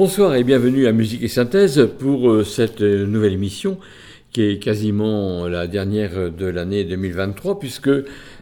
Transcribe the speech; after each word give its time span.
Bonsoir 0.00 0.34
et 0.34 0.44
bienvenue 0.44 0.86
à 0.86 0.92
Musique 0.92 1.22
et 1.24 1.28
Synthèse 1.28 1.86
pour 1.98 2.30
euh, 2.30 2.42
cette 2.42 2.80
euh, 2.80 3.04
nouvelle 3.04 3.34
émission 3.34 3.76
qui 4.32 4.40
est 4.40 4.58
quasiment 4.58 5.46
la 5.46 5.66
dernière 5.66 6.32
de 6.32 6.46
l'année 6.46 6.84
2023 6.84 7.58
puisque 7.58 7.90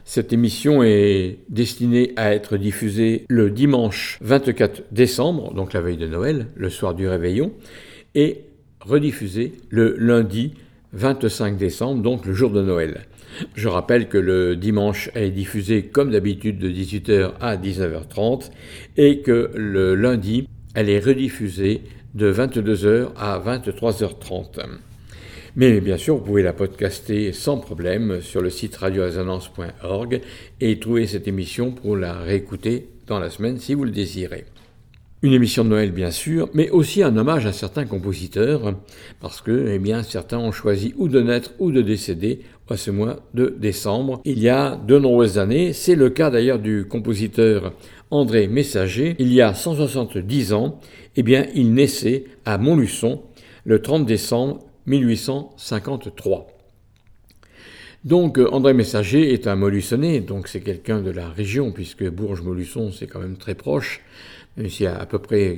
cette 0.04 0.32
émission 0.32 0.84
est 0.84 1.38
destinée 1.48 2.12
à 2.14 2.32
être 2.32 2.58
diffusée 2.58 3.24
le 3.28 3.50
dimanche 3.50 4.20
24 4.20 4.84
décembre, 4.92 5.52
donc 5.52 5.72
la 5.72 5.80
veille 5.80 5.96
de 5.96 6.06
Noël, 6.06 6.46
le 6.54 6.70
soir 6.70 6.94
du 6.94 7.08
réveillon, 7.08 7.50
et 8.14 8.44
rediffusée 8.78 9.54
le 9.68 9.96
lundi 9.98 10.52
25 10.92 11.56
décembre, 11.56 12.02
donc 12.04 12.24
le 12.24 12.34
jour 12.34 12.52
de 12.52 12.62
Noël. 12.62 13.00
Je 13.56 13.66
rappelle 13.66 14.08
que 14.08 14.18
le 14.18 14.54
dimanche 14.54 15.10
est 15.16 15.30
diffusé 15.30 15.82
comme 15.82 16.12
d'habitude 16.12 16.58
de 16.58 16.70
18h 16.70 17.32
à 17.40 17.56
19h30 17.56 18.50
et 18.96 19.22
que 19.22 19.50
le 19.56 19.96
lundi 19.96 20.46
elle 20.74 20.90
est 20.90 21.00
rediffusée 21.00 21.82
de 22.14 22.32
22h 22.32 23.08
à 23.16 23.38
23h30. 23.38 24.60
Mais 25.56 25.80
bien 25.80 25.96
sûr, 25.96 26.16
vous 26.16 26.24
pouvez 26.24 26.42
la 26.42 26.52
podcaster 26.52 27.32
sans 27.32 27.58
problème 27.58 28.20
sur 28.20 28.40
le 28.40 28.50
site 28.50 28.76
radioresonance.org 28.76 30.20
et 30.60 30.78
trouver 30.78 31.06
cette 31.06 31.26
émission 31.26 31.72
pour 31.72 31.96
la 31.96 32.12
réécouter 32.12 32.88
dans 33.06 33.18
la 33.18 33.30
semaine 33.30 33.58
si 33.58 33.74
vous 33.74 33.84
le 33.84 33.90
désirez. 33.90 34.44
Une 35.20 35.32
émission 35.32 35.64
de 35.64 35.70
Noël, 35.70 35.90
bien 35.90 36.12
sûr, 36.12 36.48
mais 36.54 36.70
aussi 36.70 37.02
un 37.02 37.16
hommage 37.16 37.44
à 37.44 37.52
certains 37.52 37.86
compositeurs, 37.86 38.74
parce 39.20 39.40
que, 39.40 39.66
eh 39.72 39.80
bien, 39.80 40.04
certains 40.04 40.38
ont 40.38 40.52
choisi 40.52 40.94
ou 40.96 41.08
de 41.08 41.20
naître 41.20 41.54
ou 41.58 41.72
de 41.72 41.82
décéder 41.82 42.42
à 42.70 42.76
ce 42.76 42.92
mois 42.92 43.16
de 43.34 43.52
décembre. 43.58 44.20
Il 44.24 44.38
y 44.38 44.48
a 44.48 44.76
de 44.76 44.96
nombreuses 44.96 45.38
années, 45.38 45.72
c'est 45.72 45.96
le 45.96 46.10
cas 46.10 46.30
d'ailleurs 46.30 46.60
du 46.60 46.86
compositeur 46.86 47.72
André 48.10 48.48
Messager. 48.48 49.16
Il 49.18 49.32
y 49.32 49.40
a 49.42 49.54
170 49.54 50.52
ans, 50.52 50.80
eh 51.16 51.22
bien, 51.22 51.46
il 51.54 51.74
naissait 51.74 52.24
à 52.44 52.58
Montluçon 52.58 53.22
le 53.64 53.80
30 53.82 54.06
décembre 54.06 54.60
1853. 54.86 56.46
Donc 58.04 58.38
André 58.38 58.74
Messager 58.74 59.32
est 59.34 59.46
un 59.46 59.56
Moluçonné, 59.56 60.20
donc 60.20 60.48
c'est 60.48 60.60
quelqu'un 60.60 61.00
de 61.00 61.10
la 61.10 61.28
région, 61.28 61.72
puisque 61.72 62.08
Bourges-Molusson 62.08 62.92
c'est 62.92 63.08
quand 63.08 63.18
même 63.18 63.36
très 63.36 63.56
proche 63.56 64.02
même 64.58 64.68
s'il 64.68 64.84
y 64.84 64.88
a 64.88 64.98
à 64.98 65.06
peu 65.06 65.18
près 65.18 65.56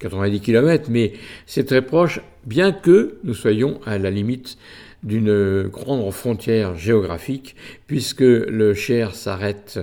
90 0.00 0.40
km, 0.40 0.88
mais 0.90 1.12
c'est 1.46 1.64
très 1.64 1.82
proche, 1.82 2.20
bien 2.46 2.72
que 2.72 3.18
nous 3.22 3.34
soyons 3.34 3.78
à 3.84 3.98
la 3.98 4.10
limite 4.10 4.56
d'une 5.02 5.68
grande 5.68 6.10
frontière 6.12 6.76
géographique, 6.76 7.54
puisque 7.86 8.20
le 8.20 8.74
Cher 8.74 9.14
s'arrête 9.14 9.78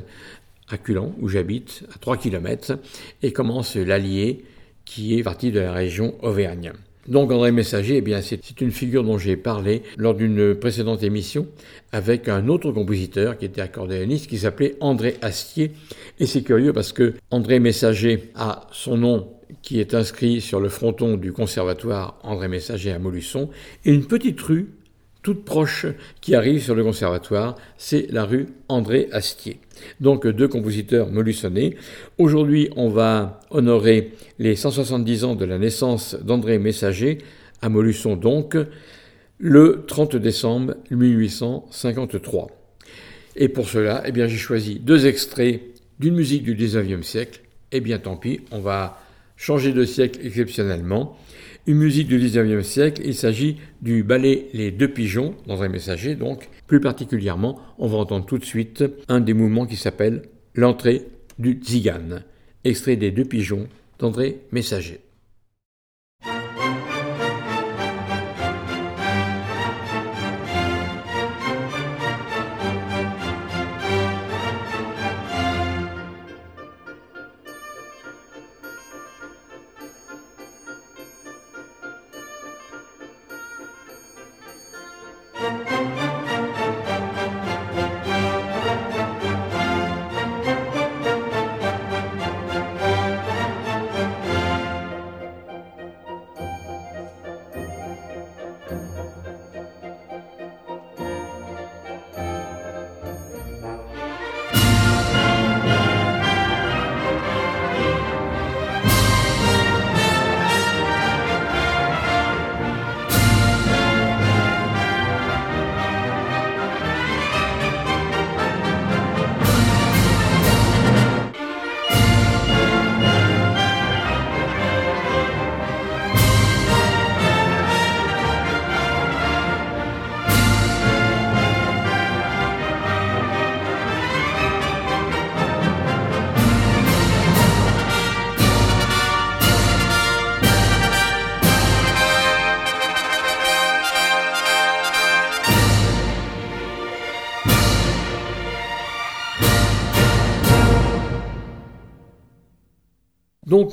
à 0.69 0.77
Culan, 0.77 1.13
où 1.19 1.27
j'habite, 1.27 1.83
à 1.93 1.97
3 1.97 2.17
km, 2.17 2.79
et 3.21 3.31
commence 3.31 3.75
l'Allier, 3.75 4.43
qui 4.85 5.17
est 5.17 5.23
partie 5.23 5.51
de 5.51 5.59
la 5.59 5.73
région 5.73 6.15
Auvergne. 6.23 6.73
Donc 7.07 7.31
André 7.31 7.51
Messager, 7.51 8.03
eh 8.03 8.21
c'est 8.21 8.61
une 8.61 8.71
figure 8.71 9.03
dont 9.03 9.19
j'ai 9.19 9.37
parlé 9.37 9.83
lors 9.95 10.15
d'une 10.15 10.55
précédente 10.55 11.03
émission 11.03 11.47
avec 11.91 12.27
un 12.27 12.47
autre 12.47 12.71
compositeur 12.71 13.37
qui 13.37 13.45
était 13.45 13.61
accordéoniste 13.61 14.27
qui 14.27 14.39
s'appelait 14.39 14.75
André 14.79 15.17
Astier. 15.21 15.71
Et 16.19 16.25
c'est 16.25 16.41
curieux 16.41 16.73
parce 16.73 16.93
que 16.93 17.13
André 17.29 17.59
Messager 17.59 18.31
a 18.33 18.67
son 18.71 18.97
nom 18.97 19.27
qui 19.61 19.79
est 19.79 19.93
inscrit 19.93 20.41
sur 20.41 20.59
le 20.59 20.69
fronton 20.69 21.15
du 21.17 21.31
conservatoire 21.31 22.17
André 22.23 22.47
Messager 22.47 22.91
à 22.91 22.97
Molusson 22.97 23.49
et 23.83 23.91
une 23.93 24.05
petite 24.05 24.41
rue 24.41 24.69
toute 25.25 25.43
proche 25.43 25.87
qui 26.21 26.35
arrive 26.35 26.61
sur 26.61 26.75
le 26.75 26.83
conservatoire, 26.83 27.55
c'est 27.79 28.05
la 28.11 28.25
rue 28.25 28.45
André 28.69 29.09
Astier. 29.11 29.57
Donc 29.99 30.27
deux 30.27 30.47
compositeurs 30.47 31.09
molussonnés. 31.09 31.77
Aujourd'hui, 32.19 32.69
on 32.75 32.89
va 32.89 33.39
honorer 33.49 34.11
les 34.37 34.55
170 34.55 35.23
ans 35.23 35.33
de 35.33 35.43
la 35.43 35.57
naissance 35.57 36.13
d'André 36.13 36.59
Messager, 36.59 37.17
à 37.63 37.69
Molusson 37.69 38.15
donc, 38.15 38.55
le 39.39 39.85
30 39.87 40.15
décembre 40.15 40.75
1853. 40.91 42.51
Et 43.35 43.49
pour 43.49 43.67
cela, 43.67 44.03
eh 44.05 44.11
bien, 44.11 44.27
j'ai 44.27 44.37
choisi 44.37 44.79
deux 44.79 45.07
extraits 45.07 45.59
d'une 45.99 46.13
musique 46.13 46.43
du 46.43 46.55
19e 46.55 47.01
siècle. 47.01 47.41
Eh 47.71 47.81
bien, 47.81 47.97
tant 47.97 48.15
pis, 48.15 48.41
on 48.51 48.59
va 48.59 49.01
changer 49.37 49.73
de 49.73 49.85
siècle 49.85 50.19
exceptionnellement 50.23 51.17
une 51.67 51.77
musique 51.77 52.07
du 52.07 52.17
XIXe 52.17 52.65
siècle. 52.65 53.01
Il 53.05 53.15
s'agit 53.15 53.57
du 53.81 54.03
ballet 54.03 54.47
Les 54.53 54.71
Deux 54.71 54.87
Pigeons, 54.87 55.35
dans 55.47 55.63
un 55.63 55.69
messager 55.69 56.15
donc. 56.15 56.49
Plus 56.67 56.79
particulièrement, 56.79 57.59
on 57.77 57.87
va 57.87 57.97
entendre 57.97 58.25
tout 58.25 58.37
de 58.37 58.45
suite 58.45 58.83
un 59.07 59.19
des 59.19 59.33
mouvements 59.33 59.65
qui 59.65 59.75
s'appelle 59.75 60.23
L'entrée 60.53 61.07
du 61.37 61.59
Zigane, 61.61 62.23
extrait 62.63 62.95
des 62.95 63.11
Deux 63.11 63.25
Pigeons 63.25 63.67
d'André 63.99 64.39
Messager. 64.51 65.04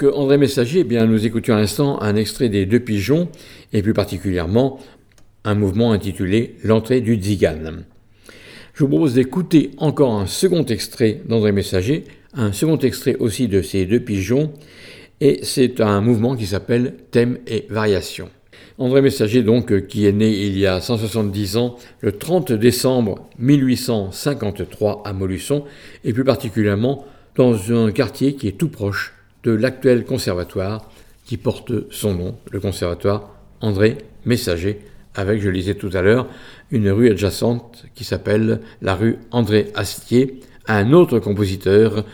André 0.07 0.39
Messager, 0.39 0.81
eh 0.81 0.85
bien, 0.85 1.07
nous 1.07 1.27
écoutions 1.27 1.55
à 1.55 1.61
l'instant 1.61 2.01
un 2.03 2.17
extrait 2.17 2.49
des 2.49 2.67
Deux 2.67 2.81
Pigeons, 2.81 3.29
et 3.73 3.83
plus 3.83 3.95
particulièrement 3.95 4.79
un 5.45 5.55
mouvement 5.55 5.93
intitulé 5.93 6.57
L'entrée 6.63 7.01
du 7.01 7.21
Zigan. 7.21 7.83
Je 8.75 8.85
vous 8.85 8.89
propose 8.89 9.15
d'écouter 9.15 9.71
encore 9.77 10.15
un 10.15 10.27
second 10.27 10.65
extrait 10.65 11.21
d'André 11.29 11.53
Messager, 11.53 12.05
un 12.35 12.53
second 12.53 12.79
extrait 12.79 13.17
aussi 13.17 13.49
de 13.49 13.61
ces 13.61 13.85
deux 13.85 14.01
pigeons, 14.01 14.53
et 15.21 15.41
c'est 15.43 15.81
un 15.81 16.01
mouvement 16.01 16.37
qui 16.37 16.47
s'appelle 16.47 16.95
Thème 17.11 17.39
et 17.47 17.67
Variation. 17.69 18.29
André 18.79 19.03
Messager, 19.03 19.43
donc, 19.43 19.87
qui 19.87 20.07
est 20.07 20.13
né 20.13 20.31
il 20.31 20.59
y 20.59 20.67
a 20.67 20.81
170 20.81 21.57
ans, 21.59 21.77
le 22.01 22.13
30 22.13 22.53
décembre 22.53 23.29
1853 23.39 25.03
à 25.05 25.13
Molusson, 25.13 25.65
et 26.05 26.13
plus 26.13 26.25
particulièrement 26.25 27.05
dans 27.37 27.73
un 27.73 27.93
quartier 27.93 28.35
qui 28.35 28.49
est 28.49 28.59
tout 28.59 28.69
proche 28.69 29.15
de 29.45 29.53
l'actuel 29.53 30.05
conservatoire 30.05 30.91
qui 31.25 31.37
porte 31.37 31.73
son 31.91 32.15
nom, 32.15 32.37
le 32.51 32.61
conservatoire 32.61 33.35
André 33.61 33.99
Messager, 34.25 34.81
avec, 35.15 35.41
je 35.41 35.49
le 35.49 35.57
disais 35.57 35.75
tout 35.75 35.91
à 35.93 36.03
l'heure, 36.03 36.29
une 36.71 36.91
rue 36.91 37.11
adjacente 37.11 37.85
qui 37.95 38.05
s'appelle 38.05 38.61
la 38.81 38.95
rue 38.95 39.19
André 39.31 39.71
Astier, 39.75 40.41
un 40.67 40.93
autre 40.93 41.19
compositeur, 41.19 42.05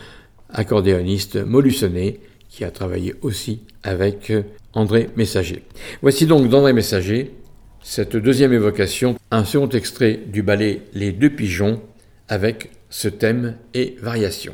accordéoniste 0.49 1.35
molussonné, 1.37 2.19
qui 2.49 2.63
a 2.63 2.71
travaillé 2.71 3.13
aussi 3.21 3.61
avec 3.83 4.33
André 4.73 5.09
Messager. 5.15 5.63
Voici 6.01 6.25
donc 6.25 6.49
d'André 6.49 6.73
Messager 6.73 7.31
cette 7.81 8.17
deuxième 8.17 8.53
évocation, 8.53 9.15
un 9.31 9.45
second 9.45 9.69
extrait 9.69 10.19
du 10.27 10.43
ballet 10.43 10.81
Les 10.93 11.11
deux 11.11 11.29
pigeons 11.29 11.81
avec 12.27 12.71
ce 12.89 13.07
thème 13.07 13.55
et 13.73 13.95
variation. 14.01 14.53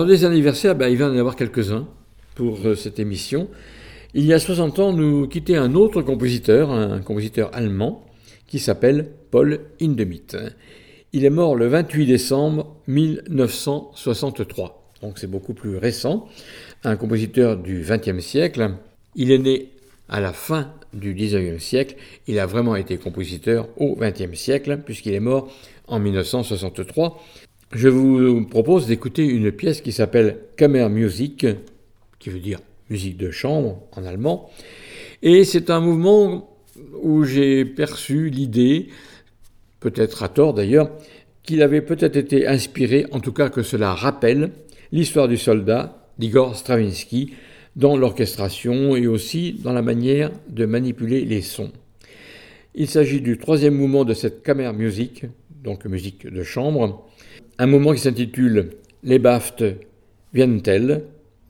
Alors 0.00 0.08
des 0.08 0.24
anniversaires, 0.24 0.74
ben, 0.74 0.88
il 0.88 0.96
va 0.96 1.04
y 1.04 1.08
en 1.08 1.16
avoir 1.18 1.36
quelques-uns 1.36 1.86
pour 2.34 2.58
euh, 2.64 2.74
cette 2.74 2.98
émission. 2.98 3.50
Il 4.14 4.24
y 4.24 4.32
a 4.32 4.38
60 4.38 4.78
ans, 4.78 4.92
nous 4.94 5.28
quittait 5.28 5.56
un 5.56 5.74
autre 5.74 6.00
compositeur, 6.00 6.70
un 6.70 7.00
compositeur 7.00 7.50
allemand, 7.52 8.06
qui 8.46 8.60
s'appelle 8.60 9.10
Paul 9.30 9.60
Hindemith. 9.78 10.38
Il 11.12 11.26
est 11.26 11.30
mort 11.30 11.54
le 11.54 11.66
28 11.66 12.06
décembre 12.06 12.78
1963, 12.86 14.90
donc 15.02 15.18
c'est 15.18 15.26
beaucoup 15.26 15.52
plus 15.52 15.76
récent. 15.76 16.26
Un 16.82 16.96
compositeur 16.96 17.58
du 17.58 17.84
XXe 17.86 18.24
siècle. 18.24 18.70
Il 19.16 19.30
est 19.30 19.38
né 19.38 19.68
à 20.08 20.20
la 20.20 20.32
fin 20.32 20.72
du 20.94 21.12
XIXe 21.12 21.62
siècle. 21.62 21.96
Il 22.26 22.38
a 22.38 22.46
vraiment 22.46 22.74
été 22.74 22.96
compositeur 22.96 23.68
au 23.76 23.96
XXe 23.96 24.32
siècle, 24.32 24.78
puisqu'il 24.82 25.12
est 25.12 25.20
mort 25.20 25.52
en 25.88 25.98
1963 25.98 27.20
je 27.72 27.88
vous 27.88 28.44
propose 28.46 28.86
d'écouter 28.86 29.24
une 29.24 29.52
pièce 29.52 29.80
qui 29.80 29.92
s'appelle 29.92 30.38
Kammermusik, 30.56 31.46
qui 32.18 32.30
veut 32.30 32.40
dire 32.40 32.58
musique 32.90 33.16
de 33.16 33.30
chambre 33.30 33.82
en 33.92 34.04
allemand. 34.04 34.50
Et 35.22 35.44
c'est 35.44 35.70
un 35.70 35.80
mouvement 35.80 36.56
où 37.02 37.24
j'ai 37.24 37.64
perçu 37.64 38.28
l'idée, 38.28 38.88
peut-être 39.78 40.22
à 40.22 40.28
tort 40.28 40.54
d'ailleurs, 40.54 40.90
qu'il 41.42 41.62
avait 41.62 41.80
peut-être 41.80 42.16
été 42.16 42.46
inspiré, 42.46 43.06
en 43.12 43.20
tout 43.20 43.32
cas 43.32 43.48
que 43.48 43.62
cela 43.62 43.94
rappelle, 43.94 44.50
l'histoire 44.92 45.28
du 45.28 45.36
soldat 45.36 46.08
d'Igor 46.18 46.56
Stravinsky 46.56 47.34
dans 47.76 47.96
l'orchestration 47.96 48.96
et 48.96 49.06
aussi 49.06 49.52
dans 49.62 49.72
la 49.72 49.82
manière 49.82 50.32
de 50.48 50.66
manipuler 50.66 51.24
les 51.24 51.40
sons. 51.40 51.70
Il 52.74 52.88
s'agit 52.88 53.20
du 53.20 53.38
troisième 53.38 53.74
mouvement 53.74 54.04
de 54.04 54.14
cette 54.14 54.42
Kammermusik, 54.42 55.26
donc 55.62 55.84
musique 55.84 56.26
de 56.26 56.42
chambre, 56.42 57.06
un 57.60 57.66
moment 57.66 57.92
qui 57.92 58.00
s'intitule 58.00 58.70
Les 59.02 59.18
Baftes 59.18 59.64
viennent-elles 60.32 61.04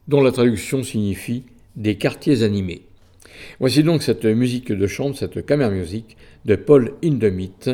dont 0.08 0.20
la 0.20 0.32
traduction 0.32 0.82
signifie 0.82 1.44
des 1.76 1.98
quartiers 1.98 2.42
animés. 2.42 2.82
Voici 3.60 3.84
donc 3.84 4.02
cette 4.02 4.24
musique 4.24 4.72
de 4.72 4.86
chambre, 4.88 5.16
cette 5.16 5.46
Kammermusik 5.46 6.16
de 6.46 6.56
Paul 6.56 6.94
Hindemith 7.04 7.70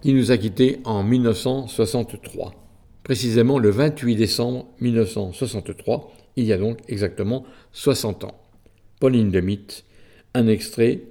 qui 0.00 0.14
nous 0.14 0.32
a 0.32 0.38
quittés 0.38 0.78
en 0.84 1.02
1963, 1.02 2.54
précisément 3.02 3.58
le 3.58 3.68
28 3.68 4.16
décembre 4.16 4.66
1963, 4.80 6.10
il 6.36 6.46
y 6.46 6.54
a 6.54 6.58
donc 6.58 6.78
exactement 6.88 7.44
60 7.72 8.24
ans. 8.24 8.40
Paul 8.98 9.14
Hindemith, 9.14 9.84
un 10.32 10.46
extrait, 10.46 11.02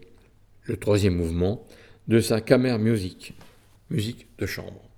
le 0.63 0.77
troisième 0.77 1.17
mouvement, 1.17 1.67
de 2.07 2.19
sa 2.19 2.41
Kammermusik, 2.41 3.35
musique 3.91 4.25
de 4.39 4.47
chambre. 4.47 4.89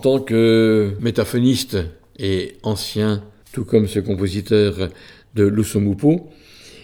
Tant 0.00 0.20
que 0.20 0.92
métaphoniste 1.00 1.76
et 2.18 2.54
ancien, 2.62 3.22
tout 3.52 3.64
comme 3.64 3.86
ce 3.86 4.00
compositeur 4.00 4.88
de 5.34 5.44
Lusomupo, 5.44 6.28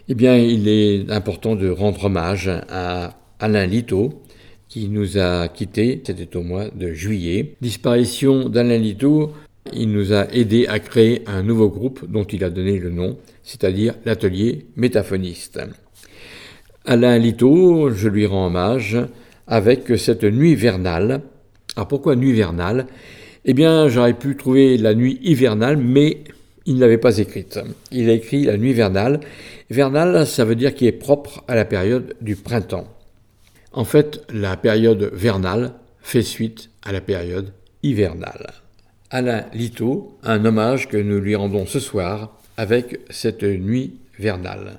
eh 0.09 0.15
bien, 0.15 0.37
il 0.37 0.69
est 0.69 1.11
important 1.11 1.57
de 1.57 1.69
rendre 1.69 2.05
hommage 2.05 2.49
à 2.69 3.19
Alain 3.41 3.67
Lito, 3.67 4.23
qui 4.69 4.89
nous 4.89 5.19
a 5.19 5.49
quittés, 5.49 6.03
c'était 6.05 6.37
au 6.37 6.43
mois 6.43 6.69
de 6.69 6.93
juillet. 6.93 7.57
Disparition 7.61 8.49
d'Alain 8.49 8.79
Lito, 8.79 9.33
il 9.73 9.91
nous 9.91 10.13
a 10.13 10.33
aidé 10.33 10.67
à 10.67 10.79
créer 10.79 11.23
un 11.27 11.43
nouveau 11.43 11.69
groupe 11.69 12.05
dont 12.09 12.25
il 12.25 12.45
a 12.45 12.51
donné 12.51 12.79
le 12.79 12.91
nom, 12.91 13.17
c'est-à-dire 13.43 13.95
l'atelier 14.05 14.67
métaphoniste. 14.77 15.61
Alain 16.85 17.19
Lito, 17.19 17.91
je 17.91 18.09
lui 18.09 18.27
rends 18.27 18.47
hommage 18.47 18.97
avec 19.47 19.97
cette 19.97 20.25
nuit 20.25 20.55
vernale 20.55 21.23
alors 21.77 21.89
pourquoi 21.89 22.17
nuit 22.17 22.33
vernale? 22.33 22.87
Eh 23.45 23.55
bien, 23.55 23.89
j'aurais 23.89 24.15
pu 24.15 24.37
trouver 24.37 24.77
la 24.79 24.95
nuit 24.95 25.21
hivernale, 25.23 25.77
mais 25.77 26.25
il 26.65 26.77
ne 26.77 26.81
l'avait 26.81 26.99
pas 26.99 27.19
écrite. 27.19 27.61
Il 27.93 28.11
a 28.11 28.15
écrit 28.15 28.45
la 28.45 28.57
nuit 28.57 28.73
vernale. 28.73 29.21
Vernale, 29.71 30.27
ça 30.27 30.45
veut 30.45 30.57
dire 30.57 30.75
qu'il 30.75 30.89
est 30.89 30.93
propre 30.93 31.45
à 31.47 31.55
la 31.55 31.65
période 31.65 32.17
du 32.21 32.35
printemps. 32.35 32.89
En 33.73 33.85
fait, 33.85 34.23
la 34.33 34.57
période 34.57 35.11
vernale 35.13 35.75
fait 36.01 36.23
suite 36.23 36.71
à 36.83 36.93
la 36.93 37.01
période 37.01 37.53
hivernale. 37.83 38.55
Alain 39.11 39.45
Lito, 39.53 40.19
un 40.25 40.45
hommage 40.45 40.89
que 40.89 40.97
nous 40.97 41.21
lui 41.21 41.37
rendons 41.37 41.67
ce 41.67 41.79
soir 41.79 42.41
avec 42.57 43.01
cette 43.11 43.43
nuit 43.45 43.99
vernale. 44.19 44.79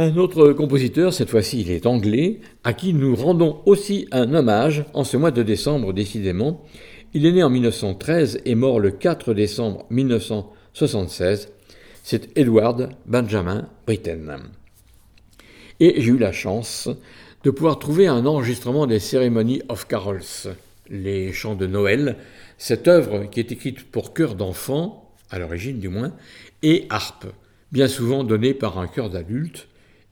Un 0.00 0.16
autre 0.16 0.54
compositeur, 0.54 1.12
cette 1.12 1.28
fois-ci 1.28 1.60
il 1.60 1.70
est 1.70 1.84
anglais, 1.84 2.40
à 2.64 2.72
qui 2.72 2.94
nous 2.94 3.14
rendons 3.14 3.60
aussi 3.66 4.08
un 4.12 4.32
hommage 4.32 4.86
en 4.94 5.04
ce 5.04 5.18
mois 5.18 5.30
de 5.30 5.42
décembre 5.42 5.92
décidément. 5.92 6.64
Il 7.12 7.26
est 7.26 7.32
né 7.32 7.42
en 7.42 7.50
1913 7.50 8.40
et 8.46 8.54
mort 8.54 8.80
le 8.80 8.92
4 8.92 9.34
décembre 9.34 9.84
1976. 9.90 11.50
C'est 12.02 12.34
Edward 12.38 12.88
Benjamin 13.04 13.68
Britten. 13.86 14.38
Et 15.80 16.00
j'ai 16.00 16.12
eu 16.12 16.16
la 16.16 16.32
chance 16.32 16.88
de 17.44 17.50
pouvoir 17.50 17.78
trouver 17.78 18.06
un 18.06 18.24
enregistrement 18.24 18.86
des 18.86 19.00
cérémonies 19.00 19.60
of 19.68 19.86
carols, 19.86 20.22
les 20.88 21.30
chants 21.34 21.56
de 21.56 21.66
Noël, 21.66 22.16
cette 22.56 22.88
œuvre 22.88 23.26
qui 23.26 23.38
est 23.38 23.52
écrite 23.52 23.84
pour 23.90 24.14
chœur 24.14 24.34
d'enfants, 24.34 25.12
à 25.28 25.38
l'origine 25.38 25.78
du 25.78 25.90
moins, 25.90 26.14
et 26.62 26.86
harpe, 26.88 27.26
bien 27.70 27.86
souvent 27.86 28.24
donnée 28.24 28.54
par 28.54 28.78
un 28.78 28.86
chœur 28.86 29.10
d'adultes 29.10 29.66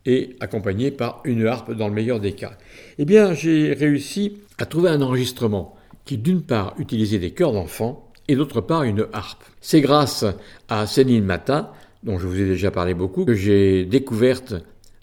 et 0.09 0.37
accompagnée 0.41 0.91
par 0.91 1.21
une 1.25 1.47
harpe 1.47 1.73
dans 1.73 1.87
le 1.87 1.95
meilleur 1.95 2.19
des 2.19 2.33
cas. 2.33 2.53
Eh 2.99 3.05
bien, 3.05 3.35
j'ai 3.35 3.75
réussi 3.75 4.39
à 4.57 4.65
trouver 4.65 4.89
un 4.89 5.03
enregistrement 5.03 5.77
qui, 6.07 6.17
d'une 6.17 6.43
part, 6.43 6.75
utilisait 6.79 7.19
des 7.19 7.33
chœurs 7.33 7.53
d'enfants 7.53 8.11
et 8.27 8.35
d'autre 8.35 8.63
part, 8.63 8.85
une 8.85 9.07
harpe. 9.13 9.45
C'est 9.61 9.83
grâce 9.83 10.25
à 10.71 10.87
Céline 10.87 11.25
Mata, 11.25 11.75
dont 12.05 12.19
je 12.19 12.27
vous 12.27 12.41
ai 12.41 12.47
déjà 12.47 12.71
parlé 12.71 12.95
beaucoup, 12.95 13.27
que 13.27 13.35
j'ai 13.35 13.85
découverte 13.85 14.55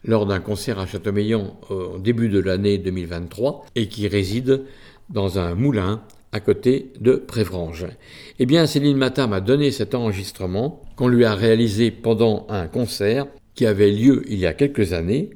lors 0.04 0.26
d'un 0.26 0.40
concert 0.40 0.80
à 0.80 0.88
Châteaumeillan 0.88 1.56
au 1.70 2.00
début 2.00 2.30
de 2.30 2.40
l'année 2.40 2.80
2023 2.80 3.66
et 3.76 3.88
qui 3.88 4.08
réside 4.08 4.64
dans 5.12 5.38
un 5.38 5.54
moulin 5.54 6.02
à 6.32 6.40
côté 6.40 6.92
de 7.00 7.14
Prévrange. 7.14 7.86
Eh 8.40 8.46
bien, 8.48 8.66
Céline 8.66 8.98
Matin 8.98 9.28
m'a 9.28 9.40
donné 9.40 9.70
cet 9.70 9.94
enregistrement 9.94 10.82
qu'on 10.96 11.08
lui 11.08 11.26
a 11.26 11.36
réalisé 11.36 11.92
pendant 11.92 12.48
un 12.50 12.68
concert 12.68 13.28
qui 13.56 13.66
avait 13.66 13.92
lieu 13.92 14.24
il 14.28 14.38
y 14.38 14.46
a 14.46 14.54
quelques 14.54 14.94
années 14.94 15.32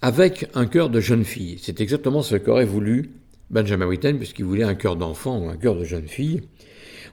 avec 0.00 0.48
un 0.54 0.66
chœur 0.66 0.90
de 0.90 1.00
jeune 1.00 1.24
fille. 1.24 1.58
C'est 1.60 1.80
exactement 1.80 2.22
ce 2.22 2.36
qu'aurait 2.36 2.64
voulu 2.64 3.10
Benjamin 3.50 3.86
Britten 3.86 4.16
puisqu'il 4.16 4.44
voulait 4.44 4.64
un 4.64 4.74
chœur 4.74 4.96
d'enfant 4.96 5.38
ou 5.38 5.48
un 5.48 5.56
chœur 5.56 5.76
de 5.76 5.84
jeune 5.84 6.08
fille. 6.08 6.42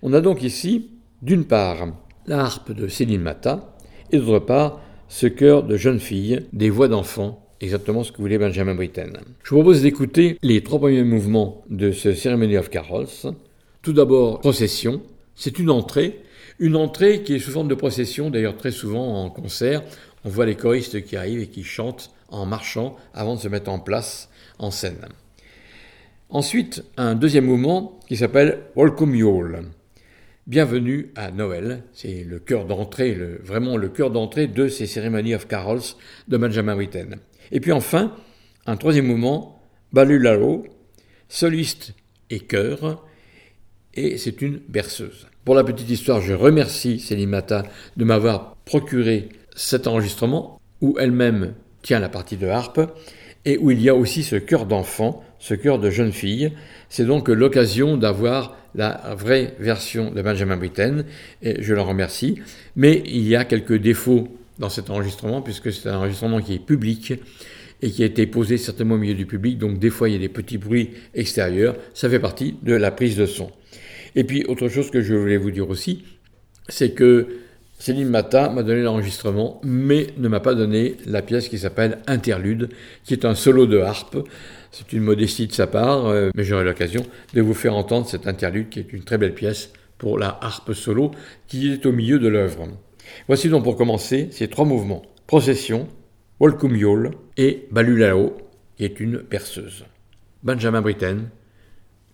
On 0.02 0.14
a 0.14 0.22
donc 0.22 0.44
ici, 0.44 0.92
d'une 1.22 1.46
part, 1.46 1.88
la 2.28 2.42
harpe 2.42 2.72
de 2.72 2.88
Céline 2.88 3.22
Mata 3.22 3.76
et 4.12 4.18
d'autre 4.18 4.40
part, 4.40 4.82
ce 5.08 5.28
chœur 5.28 5.64
de 5.64 5.78
jeune 5.78 6.00
fille, 6.00 6.42
des 6.54 6.70
voix 6.70 6.88
d'enfants 6.88 7.42
exactement 7.62 8.04
ce 8.04 8.12
que 8.12 8.22
voulait 8.22 8.38
Benjamin 8.38 8.76
Britten. 8.76 9.18
Je 9.44 9.50
vous 9.50 9.62
propose 9.62 9.82
d'écouter 9.82 10.38
les 10.42 10.62
trois 10.62 10.80
premiers 10.80 11.04
mouvements 11.04 11.64
de 11.70 11.92
ce 11.92 12.14
Ceremony 12.14 12.58
of 12.58 12.70
Carols. 12.70 13.08
Tout 13.82 13.94
d'abord, 13.94 14.40
procession. 14.40 15.02
C'est 15.36 15.60
une 15.60 15.70
entrée, 15.70 16.20
une 16.60 16.76
entrée 16.76 17.24
qui 17.24 17.36
est 17.36 17.40
sous 17.40 17.52
forme 17.52 17.68
de 17.68 17.76
procession, 17.76 18.30
d'ailleurs 18.30 18.58
très 18.58 18.72
souvent 18.72 19.24
en 19.24 19.30
concert. 19.30 19.84
On 20.26 20.30
voit 20.30 20.48
les 20.48 20.56
choristes 20.56 21.04
qui 21.04 21.16
arrivent 21.18 21.42
et 21.42 21.48
qui 21.48 21.64
chantent 21.64 22.10
en 22.30 22.48
marchant 22.48 22.98
avant 23.14 23.36
de 23.36 23.40
se 23.40 23.48
mettre 23.48 23.70
en 23.70 23.78
place 23.78 24.28
en 24.58 24.72
scène. 24.72 25.08
Ensuite, 26.30 26.84
un 26.98 27.14
deuxième 27.14 27.46
mouvement 27.46 28.00
qui 28.08 28.18
s'appelle 28.18 28.64
Welcome 28.76 29.14
Yule. 29.14 29.66
Bienvenue 30.48 31.12
à 31.16 31.30
Noël, 31.30 31.84
c'est 31.94 32.24
le 32.24 32.40
cœur 32.40 32.66
d'entrée, 32.66 33.14
vraiment 33.44 33.78
le 33.78 33.88
cœur 33.88 34.10
d'entrée 34.10 34.48
de 34.48 34.68
ces 34.68 34.88
Ceremony 34.88 35.36
of 35.36 35.48
Carols 35.48 35.94
de 36.28 36.38
Benjamin 36.38 36.74
Britten. 36.74 37.18
Et 37.52 37.60
puis 37.60 37.72
enfin, 37.72 38.16
un 38.66 38.78
troisième 38.78 39.06
mouvement, 39.06 39.62
Balularo, 39.94 40.66
soliste 41.30 41.94
et 42.32 42.40
chœur, 42.40 43.06
et 43.94 44.18
c'est 44.18 44.42
une 44.42 44.60
berceuse. 44.70 45.28
Pour 45.44 45.54
la 45.54 45.64
petite 45.64 45.92
histoire, 45.92 46.20
je 46.20 46.34
remercie 46.34 47.00
Céline 47.00 47.30
Mata 47.30 47.62
de 47.96 48.04
m'avoir 48.06 48.56
procuré 48.66 49.30
cet 49.56 49.88
enregistrement 49.88 50.60
où 50.82 50.98
elle-même 51.00 51.54
tient 51.82 52.00
la 52.00 52.10
partie 52.10 52.38
de 52.38 52.48
harpe 52.48 52.80
et 53.46 53.58
où 53.58 53.72
il 53.72 53.82
y 53.82 53.90
a 53.90 53.96
aussi 53.96 54.24
ce 54.24 54.36
chœur 54.36 54.66
d'enfant, 54.66 55.24
ce 55.40 55.54
chœur 55.54 55.80
de 55.80 55.90
jeune 55.90 56.12
fille. 56.12 56.52
C'est 56.90 57.06
donc 57.06 57.30
l'occasion 57.30 57.98
d'avoir 57.98 58.58
la 58.74 59.16
vraie 59.18 59.56
version 59.60 60.12
de 60.12 60.22
Benjamin 60.22 60.58
Britten 60.58 61.06
et 61.42 61.62
je 61.62 61.74
l'en 61.74 61.86
remercie. 61.86 62.40
Mais 62.76 63.04
il 63.06 63.28
y 63.28 63.36
a 63.36 63.46
quelques 63.46 63.78
défauts 63.78 64.28
dans 64.60 64.70
cet 64.70 64.90
enregistrement, 64.90 65.42
puisque 65.42 65.72
c'est 65.72 65.90
un 65.90 65.98
enregistrement 65.98 66.42
qui 66.42 66.54
est 66.54 66.60
public 66.60 67.14
et 67.82 67.92
qui 67.92 68.04
a 68.04 68.06
été 68.06 68.26
posé 68.26 68.58
certainement 68.58 68.96
au 68.96 68.98
milieu 68.98 69.14
du 69.14 69.26
public, 69.26 69.58
donc 69.58 69.80
des 69.80 69.90
fois 69.90 70.10
il 70.10 70.14
y 70.14 70.16
a 70.16 70.20
des 70.20 70.30
petits 70.30 70.58
bruits 70.58 70.92
extérieurs, 71.14 71.76
ça 71.94 72.10
fait 72.10 72.20
partie 72.20 72.56
de 72.64 72.74
la 72.74 72.90
prise 72.90 73.18
de 73.18 73.26
son. 73.26 73.52
Et 74.16 74.24
puis 74.24 74.46
autre 74.46 74.70
chose 74.70 74.90
que 74.90 75.02
je 75.02 75.14
voulais 75.14 75.38
vous 75.38 75.52
dire 75.52 75.70
aussi, 75.70 76.04
c'est 76.70 76.92
que 76.92 77.28
Céline 77.78 78.10
Mata 78.10 78.50
m'a 78.50 78.64
donné 78.64 78.82
l'enregistrement, 78.82 79.60
mais 79.64 80.08
ne 80.18 80.28
m'a 80.28 80.40
pas 80.40 80.56
donné 80.56 80.96
la 81.06 81.22
pièce 81.22 81.50
qui 81.50 81.58
s'appelle 81.58 82.00
Interlude, 82.08 82.70
qui 83.04 83.14
est 83.14 83.26
un 83.26 83.36
solo 83.36 83.68
de 83.68 83.80
harpe. 83.80 84.18
C'est 84.72 84.94
une 84.94 85.04
modestie 85.04 85.48
de 85.48 85.52
sa 85.52 85.68
part, 85.68 86.08
euh, 86.08 86.30
mais 86.36 86.44
j'aurai 86.44 86.64
l'occasion 86.64 87.06
de 87.34 87.42
vous 87.42 87.54
faire 87.54 87.76
entendre 87.76 88.08
cet 88.08 88.28
interlude, 88.28 88.70
qui 88.70 88.80
est 88.80 88.94
une 88.94 89.04
très 89.04 89.18
belle 89.18 89.34
pièce 89.34 89.72
pour 89.98 90.18
la 90.18 90.38
harpe 90.42 90.74
solo, 90.74 91.12
qui 91.48 91.72
est 91.72 91.86
au 91.86 91.92
milieu 91.92 92.18
de 92.18 92.28
l'œuvre. 92.28 92.68
Voici 93.28 93.50
donc 93.50 93.64
pour 93.64 93.76
commencer 93.76 94.30
ces 94.32 94.48
trois 94.48 94.66
mouvements. 94.66 95.04
Procession, 95.28 95.88
Wolkumiol 96.40 97.12
et 97.38 97.68
Balulao, 97.72 98.38
qui 98.78 98.86
est 98.86 99.00
une 99.00 99.20
perceuse. 99.20 99.86
Benjamin 100.44 100.82
Britten, 100.82 101.30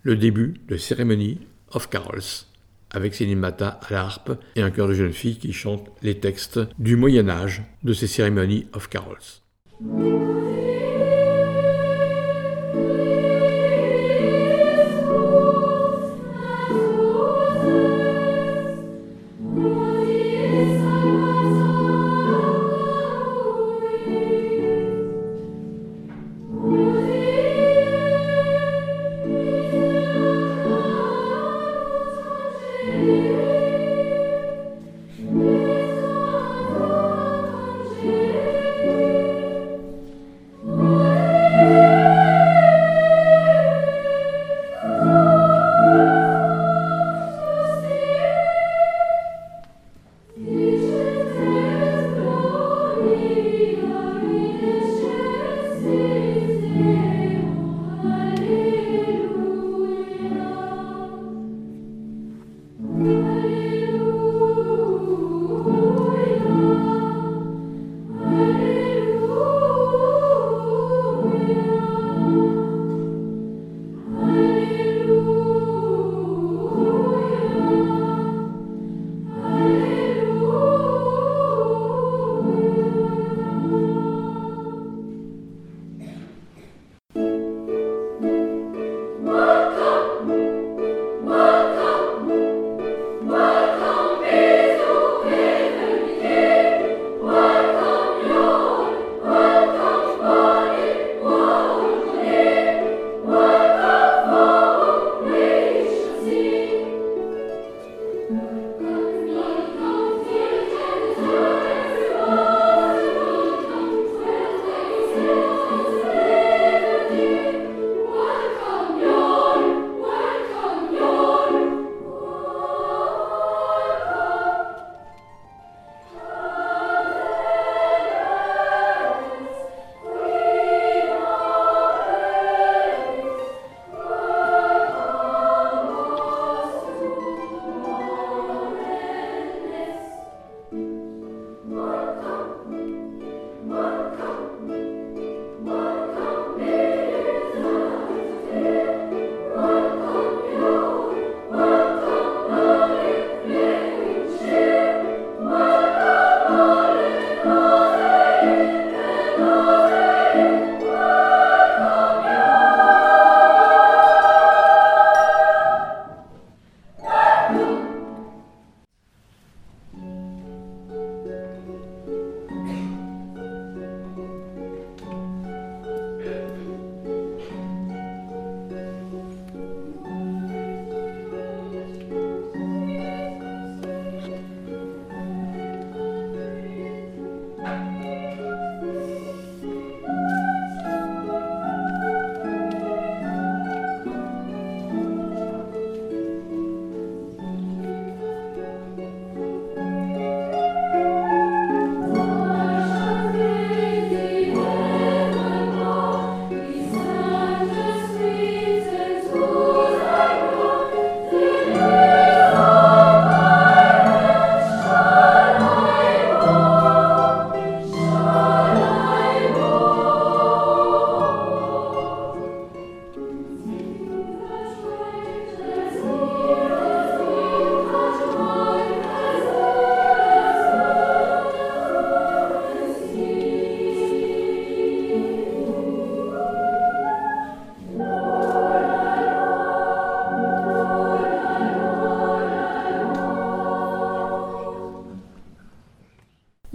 le 0.03 0.15
début 0.15 0.55
de 0.67 0.77
Cérémonie 0.77 1.39
of 1.73 1.89
Carols, 1.89 2.45
avec 2.93 3.15
Céline 3.15 3.39
Mata 3.39 3.79
à 3.87 3.93
la 3.93 4.01
harpe 4.01 4.31
et 4.55 4.61
un 4.61 4.71
chœur 4.71 4.87
de 4.87 4.93
jeunes 4.93 5.13
filles 5.13 5.37
qui 5.37 5.53
chantent 5.53 5.89
les 6.01 6.19
textes 6.19 6.59
du 6.79 6.95
Moyen 6.95 7.29
Âge 7.29 7.63
de 7.83 7.93
ces 7.93 8.07
cérémonies 8.07 8.67
of 8.73 8.89
Carols. 8.89 9.17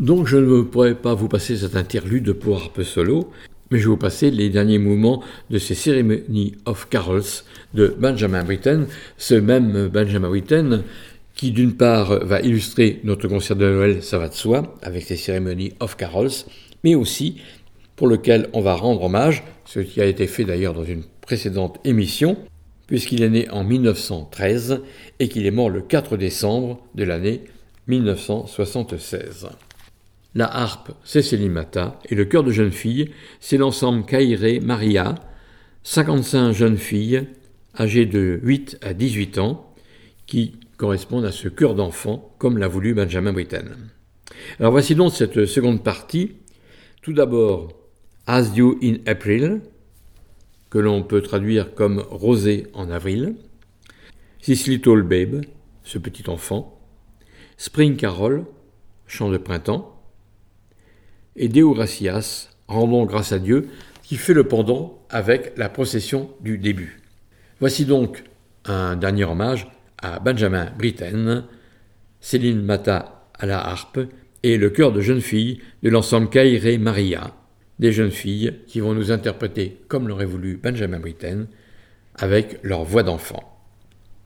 Donc 0.07 0.29
je 0.29 0.37
ne 0.37 0.63
pourrais 0.63 0.95
pas 0.95 1.15
vous 1.15 1.27
passer 1.27 1.57
cet 1.57 1.75
interlude 1.75 2.33
pour 2.33 2.59
harpe 2.59 2.85
solo, 2.85 3.29
mais 3.73 3.79
je 3.79 3.83
vais 3.83 3.89
vous 3.89 3.97
passer 3.97 4.31
les 4.31 4.51
derniers 4.51 4.79
mouvements 4.79 5.21
de 5.51 5.59
ces 5.59 5.75
Ceremony 5.75 6.55
of 6.65 6.89
Carols 6.89 7.43
de 7.75 7.93
Benjamin 7.99 8.45
Britten, 8.45 8.87
ce 9.19 9.35
même 9.35 9.89
Benjamin 9.89 10.29
Britten 10.29 10.85
qui 11.35 11.51
d'une 11.51 11.77
part 11.77 12.25
va 12.25 12.41
illustrer 12.41 13.01
notre 13.03 13.27
concert 13.27 13.57
de 13.57 13.69
Noël, 13.69 14.01
ça 14.01 14.19
va 14.19 14.29
de 14.29 14.35
soi, 14.35 14.77
avec 14.81 15.03
ses 15.03 15.17
Ceremony 15.17 15.73
of 15.81 15.97
Carols, 15.97 16.31
mais 16.85 16.95
aussi 16.95 17.39
pour 17.97 18.07
lequel 18.07 18.49
on 18.53 18.61
va 18.61 18.77
rendre 18.77 19.03
hommage, 19.03 19.43
ce 19.65 19.81
qui 19.81 20.01
a 20.01 20.05
été 20.05 20.29
fait 20.29 20.45
d'ailleurs 20.45 20.75
dans 20.75 20.85
une 20.85 21.03
précédente 21.21 21.81
émission, 21.85 22.37
puisqu'il 22.87 23.25
est 23.25 23.29
né 23.29 23.51
en 23.51 23.65
1913 23.65 24.83
et 25.19 25.29
qu'il 25.29 25.47
est 25.47 25.51
mort 25.51 25.69
le 25.69 25.81
4 25.81 26.17
décembre 26.17 26.79
de 26.95 27.03
l'année 27.03 27.41
1976. 27.89 29.49
La 30.37 30.55
harpe, 30.55 30.93
c'est 31.03 31.23
Céline 31.23 31.51
Mata, 31.51 31.99
et 32.11 32.15
le 32.15 32.27
chœur 32.27 32.45
de 32.45 32.51
jeunes 32.51 32.71
filles, 32.71 33.11
c'est 33.41 33.57
l'ensemble 33.57 34.05
Kairé 34.05 34.61
Maria, 34.61 35.15
55 35.83 36.53
jeunes 36.53 36.77
filles 36.77 37.27
âgées 37.81 38.05
de 38.05 38.39
8 38.43 38.77
à 38.83 38.93
18 38.93 39.39
ans, 39.39 39.75
qui 40.27 40.57
correspondent 40.77 41.25
à 41.25 41.33
ce 41.33 41.49
chœur 41.49 41.75
d'enfants, 41.75 42.35
comme 42.37 42.59
l'a 42.59 42.69
voulu 42.69 42.93
Benjamin 42.93 43.33
Britten. 43.33 43.77
Alors 44.61 44.73
voici 44.73 44.95
donc 44.95 45.15
cette 45.15 45.47
seconde 45.47 45.83
partie. 45.83 46.33
Tout 47.01 47.15
d'abord, 47.15 47.73
As 48.27 48.55
You 48.55 48.79
in 48.83 48.97
April, 49.07 49.63
que 50.69 50.79
l'on 50.79 51.03
peut 51.03 51.23
traduire 51.23 51.75
comme 51.75 52.05
Rosé 52.11 52.67
en 52.75 52.91
avril, 52.91 53.37
This 54.43 54.67
Little 54.67 55.01
Babe, 55.01 55.47
ce 55.83 55.97
petit 55.97 56.29
enfant, 56.29 56.79
Spring 57.57 57.97
Carol, 57.97 58.45
chant 59.07 59.31
de 59.31 59.39
printemps, 59.39 59.96
et 61.37 61.49
Deo 61.49 61.75
Gracias, 61.75 62.51
rendons 62.69 63.05
grâce 63.05 63.33
à 63.33 63.39
Dieu, 63.39 63.69
qui 64.03 64.17
fait 64.17 64.35
le 64.35 64.45
pendant 64.45 65.03
avec 65.11 65.57
la 65.57 65.69
procession 65.69 66.31
du 66.41 66.59
début. 66.59 67.03
Voici 67.61 67.85
donc 67.85 68.25
un 68.65 68.97
dernier 68.97 69.25
hommage 69.25 69.67
à 70.03 70.21
Benjamin 70.21 70.71
Britten, 70.79 71.45
Céline 72.21 72.63
Mata 72.63 73.29
à 73.39 73.47
la 73.47 73.65
harpe 73.65 74.01
et 74.43 74.57
le 74.57 74.71
chœur 74.71 74.93
de 74.93 75.01
jeunes 75.01 75.21
filles 75.21 75.61
de 75.83 75.91
l'ensemble 75.91 76.29
Kairé 76.29 76.79
Maria, 76.79 77.35
des 77.79 77.93
jeunes 77.93 78.11
filles 78.11 78.55
qui 78.67 78.81
vont 78.81 78.95
nous 78.95 79.11
interpréter 79.11 79.81
comme 79.89 80.09
l'aurait 80.09 80.25
voulu 80.25 80.57
Benjamin 80.57 81.01
Britten 81.01 81.47
avec 82.15 82.59
leur 82.63 82.85
voix 82.85 83.03
d'enfant. 83.03 83.53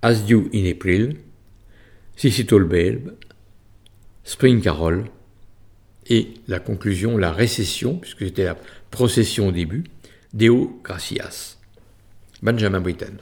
As 0.03 0.23
in 0.31 0.71
April, 0.71 1.17
Sissy 2.17 2.45
Babe, 2.45 3.13
Spring 4.25 4.61
Carol, 4.61 5.05
et 6.11 6.35
la 6.49 6.59
conclusion, 6.59 7.17
la 7.17 7.33
récession, 7.33 7.97
puisque 7.97 8.27
c'était 8.27 8.45
la 8.45 8.57
procession 8.91 9.49
au 9.49 9.53
début, 9.53 9.85
Deo 10.35 10.81
Gracias. 10.85 11.57
Benjamin 12.43 12.81
Britten. 12.81 13.19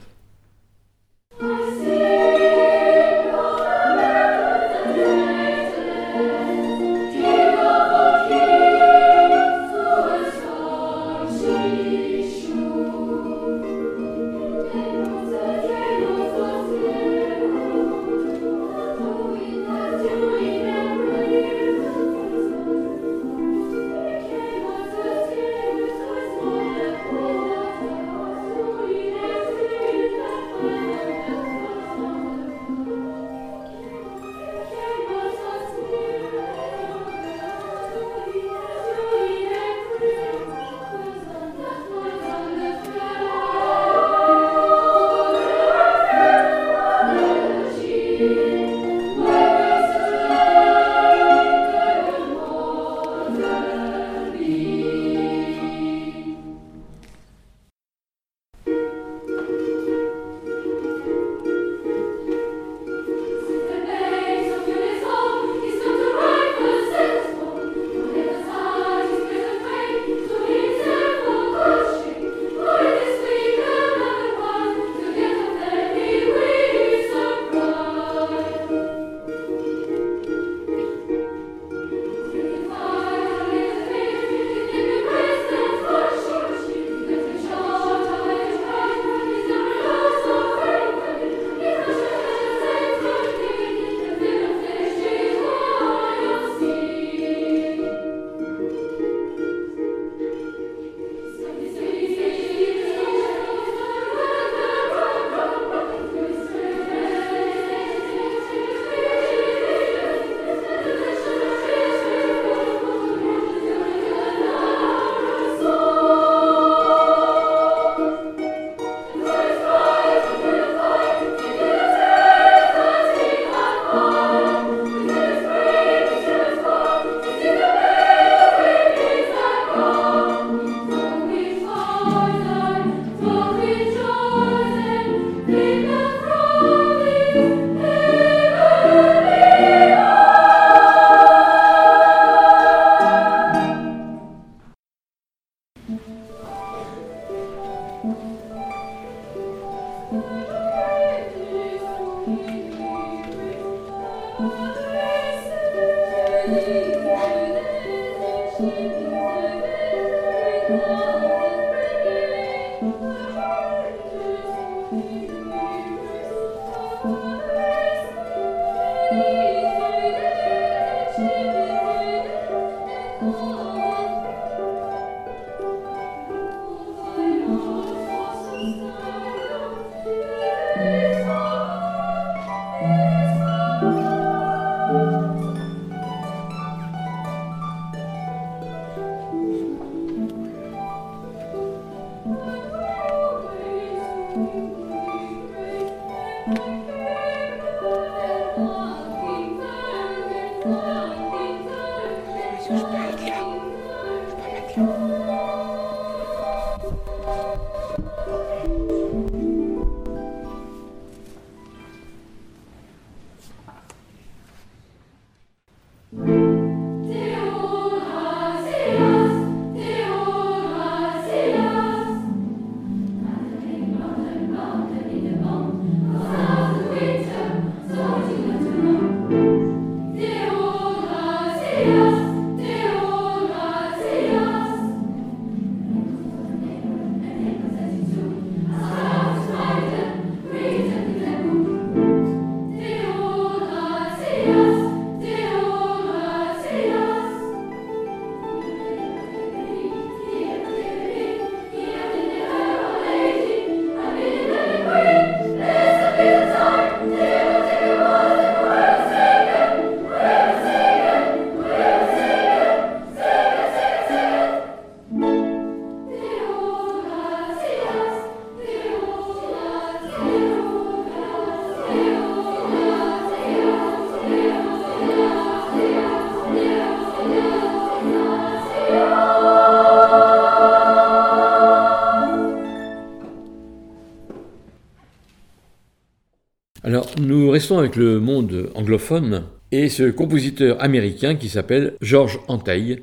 Restons 286.97 287.77
avec 287.77 287.95
le 287.95 288.19
monde 288.19 288.71
anglophone 288.75 289.45
et 289.71 289.89
ce 289.89 290.09
compositeur 290.09 290.81
américain 290.81 291.35
qui 291.35 291.49
s'appelle 291.49 291.95
George 292.01 292.39
Antheil, 292.47 293.01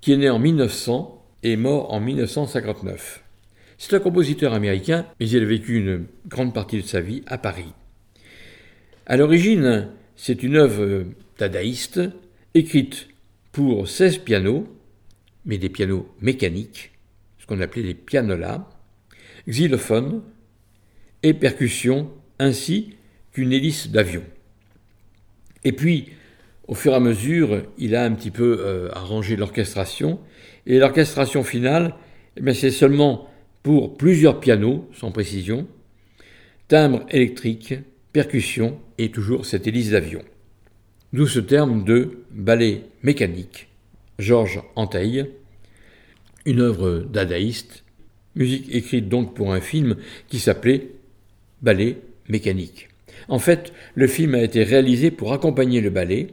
qui 0.00 0.12
est 0.12 0.16
né 0.16 0.30
en 0.30 0.38
1900 0.38 1.24
et 1.42 1.56
mort 1.56 1.92
en 1.92 2.00
1959. 2.00 3.22
C'est 3.78 3.94
un 3.94 4.00
compositeur 4.00 4.54
américain, 4.54 5.06
mais 5.20 5.28
il 5.28 5.42
a 5.42 5.46
vécu 5.46 5.76
une 5.76 6.06
grande 6.26 6.54
partie 6.54 6.80
de 6.80 6.86
sa 6.86 7.00
vie 7.00 7.22
à 7.26 7.38
Paris. 7.38 7.72
À 9.06 9.16
l'origine, 9.16 9.88
c'est 10.16 10.42
une 10.42 10.56
œuvre 10.56 11.04
dadaïste, 11.38 12.00
écrite 12.54 13.08
pour 13.52 13.88
16 13.88 14.18
pianos, 14.18 14.66
mais 15.44 15.58
des 15.58 15.68
pianos 15.68 16.08
mécaniques, 16.20 16.92
ce 17.38 17.46
qu'on 17.46 17.60
appelait 17.60 17.82
des 17.82 17.94
pianolas, 17.94 18.68
xylophones 19.48 20.22
et 21.22 21.34
percussions, 21.34 22.10
ainsi 22.38 22.95
qu'une 23.36 23.52
hélice 23.52 23.90
d'avion. 23.90 24.22
Et 25.62 25.72
puis, 25.72 26.06
au 26.68 26.74
fur 26.74 26.92
et 26.92 26.94
à 26.94 27.00
mesure, 27.00 27.64
il 27.76 27.94
a 27.94 28.02
un 28.02 28.12
petit 28.12 28.30
peu 28.30 28.60
euh, 28.60 28.88
arrangé 28.94 29.36
l'orchestration, 29.36 30.18
et 30.64 30.78
l'orchestration 30.78 31.44
finale, 31.44 31.94
eh 32.38 32.54
c'est 32.54 32.70
seulement 32.70 33.28
pour 33.62 33.98
plusieurs 33.98 34.40
pianos, 34.40 34.88
sans 34.94 35.12
précision, 35.12 35.68
timbre 36.68 37.04
électrique, 37.10 37.74
percussion 38.14 38.80
et 38.96 39.10
toujours 39.10 39.44
cette 39.44 39.66
hélice 39.66 39.90
d'avion. 39.90 40.22
D'où 41.12 41.26
ce 41.26 41.40
terme 41.40 41.84
de 41.84 42.24
ballet 42.30 42.84
mécanique. 43.02 43.68
Georges 44.18 44.62
Antheil, 44.76 45.26
une 46.46 46.62
œuvre 46.62 47.00
dadaïste, 47.00 47.84
musique 48.34 48.74
écrite 48.74 49.10
donc 49.10 49.34
pour 49.34 49.52
un 49.52 49.60
film 49.60 49.96
qui 50.26 50.38
s'appelait 50.38 50.88
Ballet 51.60 51.98
mécanique. 52.28 52.88
En 53.28 53.38
fait, 53.38 53.72
le 53.94 54.06
film 54.06 54.34
a 54.34 54.42
été 54.42 54.62
réalisé 54.62 55.10
pour 55.10 55.32
accompagner 55.32 55.80
le 55.80 55.90
ballet. 55.90 56.28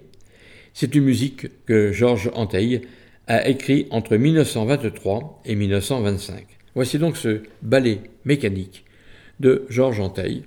C'est 0.74 0.96
une 0.96 1.04
musique 1.04 1.48
que 1.66 1.92
Georges 1.92 2.32
Antheil 2.34 2.82
a 3.28 3.48
écrit 3.48 3.88
entre 3.90 4.18
1923 4.18 5.42
et 5.46 5.56
1925. 5.56 6.46
Voici 6.76 6.98
donc 6.98 7.18
ce 7.18 7.44
ballet 7.62 8.00
mécanique 8.26 8.86
de 9.40 9.66
Georges 9.70 10.00
Antheil. 10.00 10.44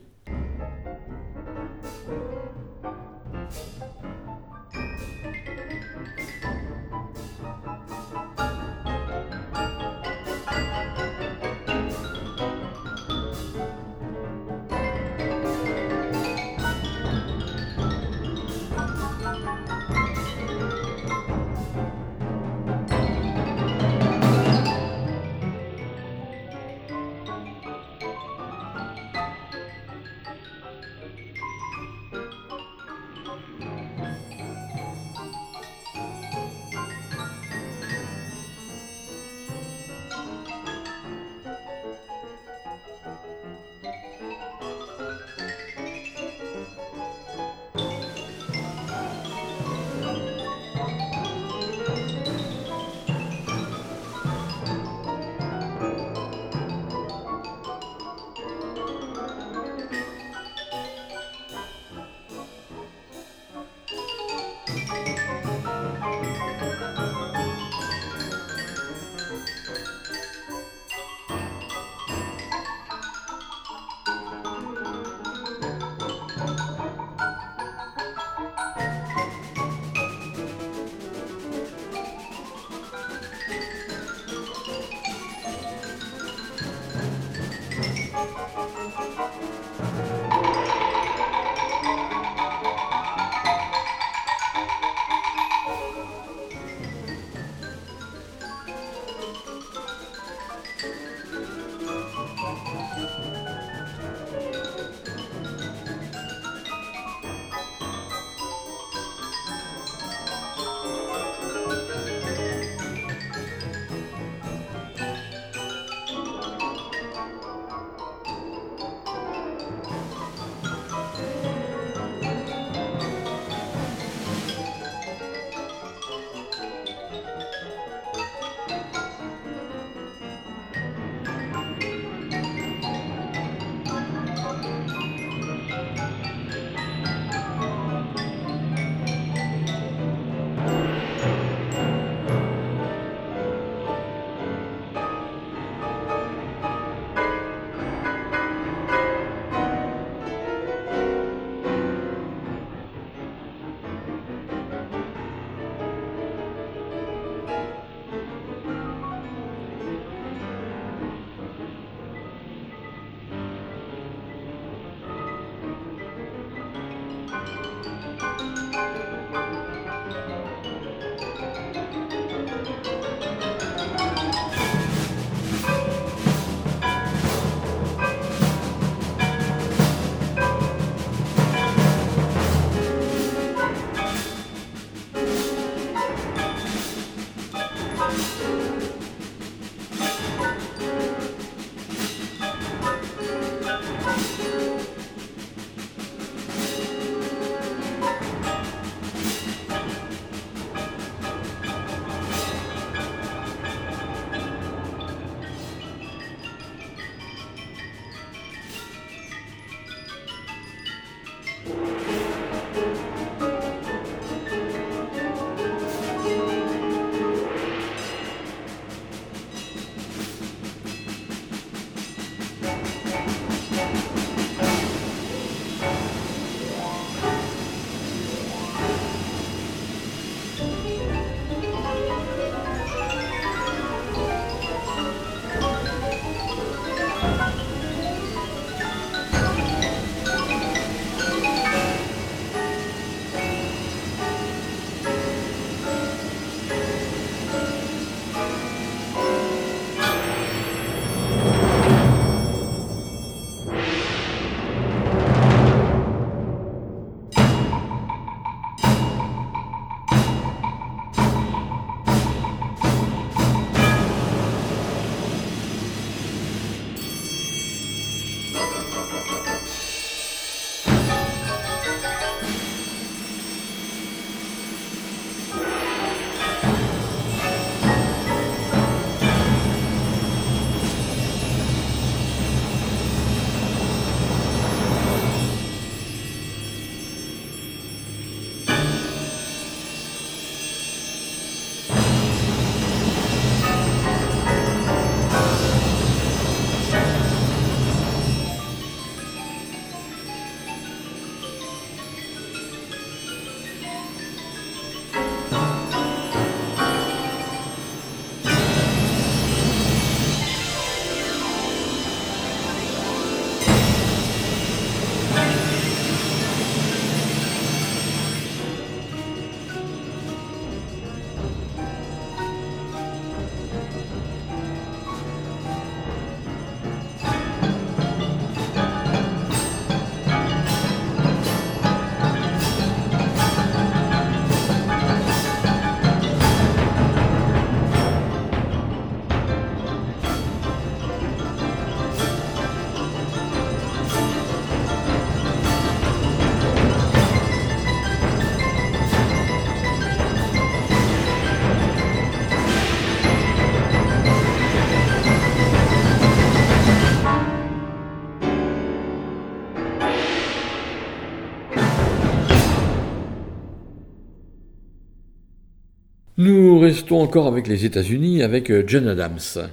Restons 366.97 367.21
encore 367.21 367.47
avec 367.47 367.69
les 367.69 367.85
États-Unis 367.85 368.43
avec 368.43 368.71
euh, 368.71 368.83
John 368.87 369.07
Adams, 369.07 369.69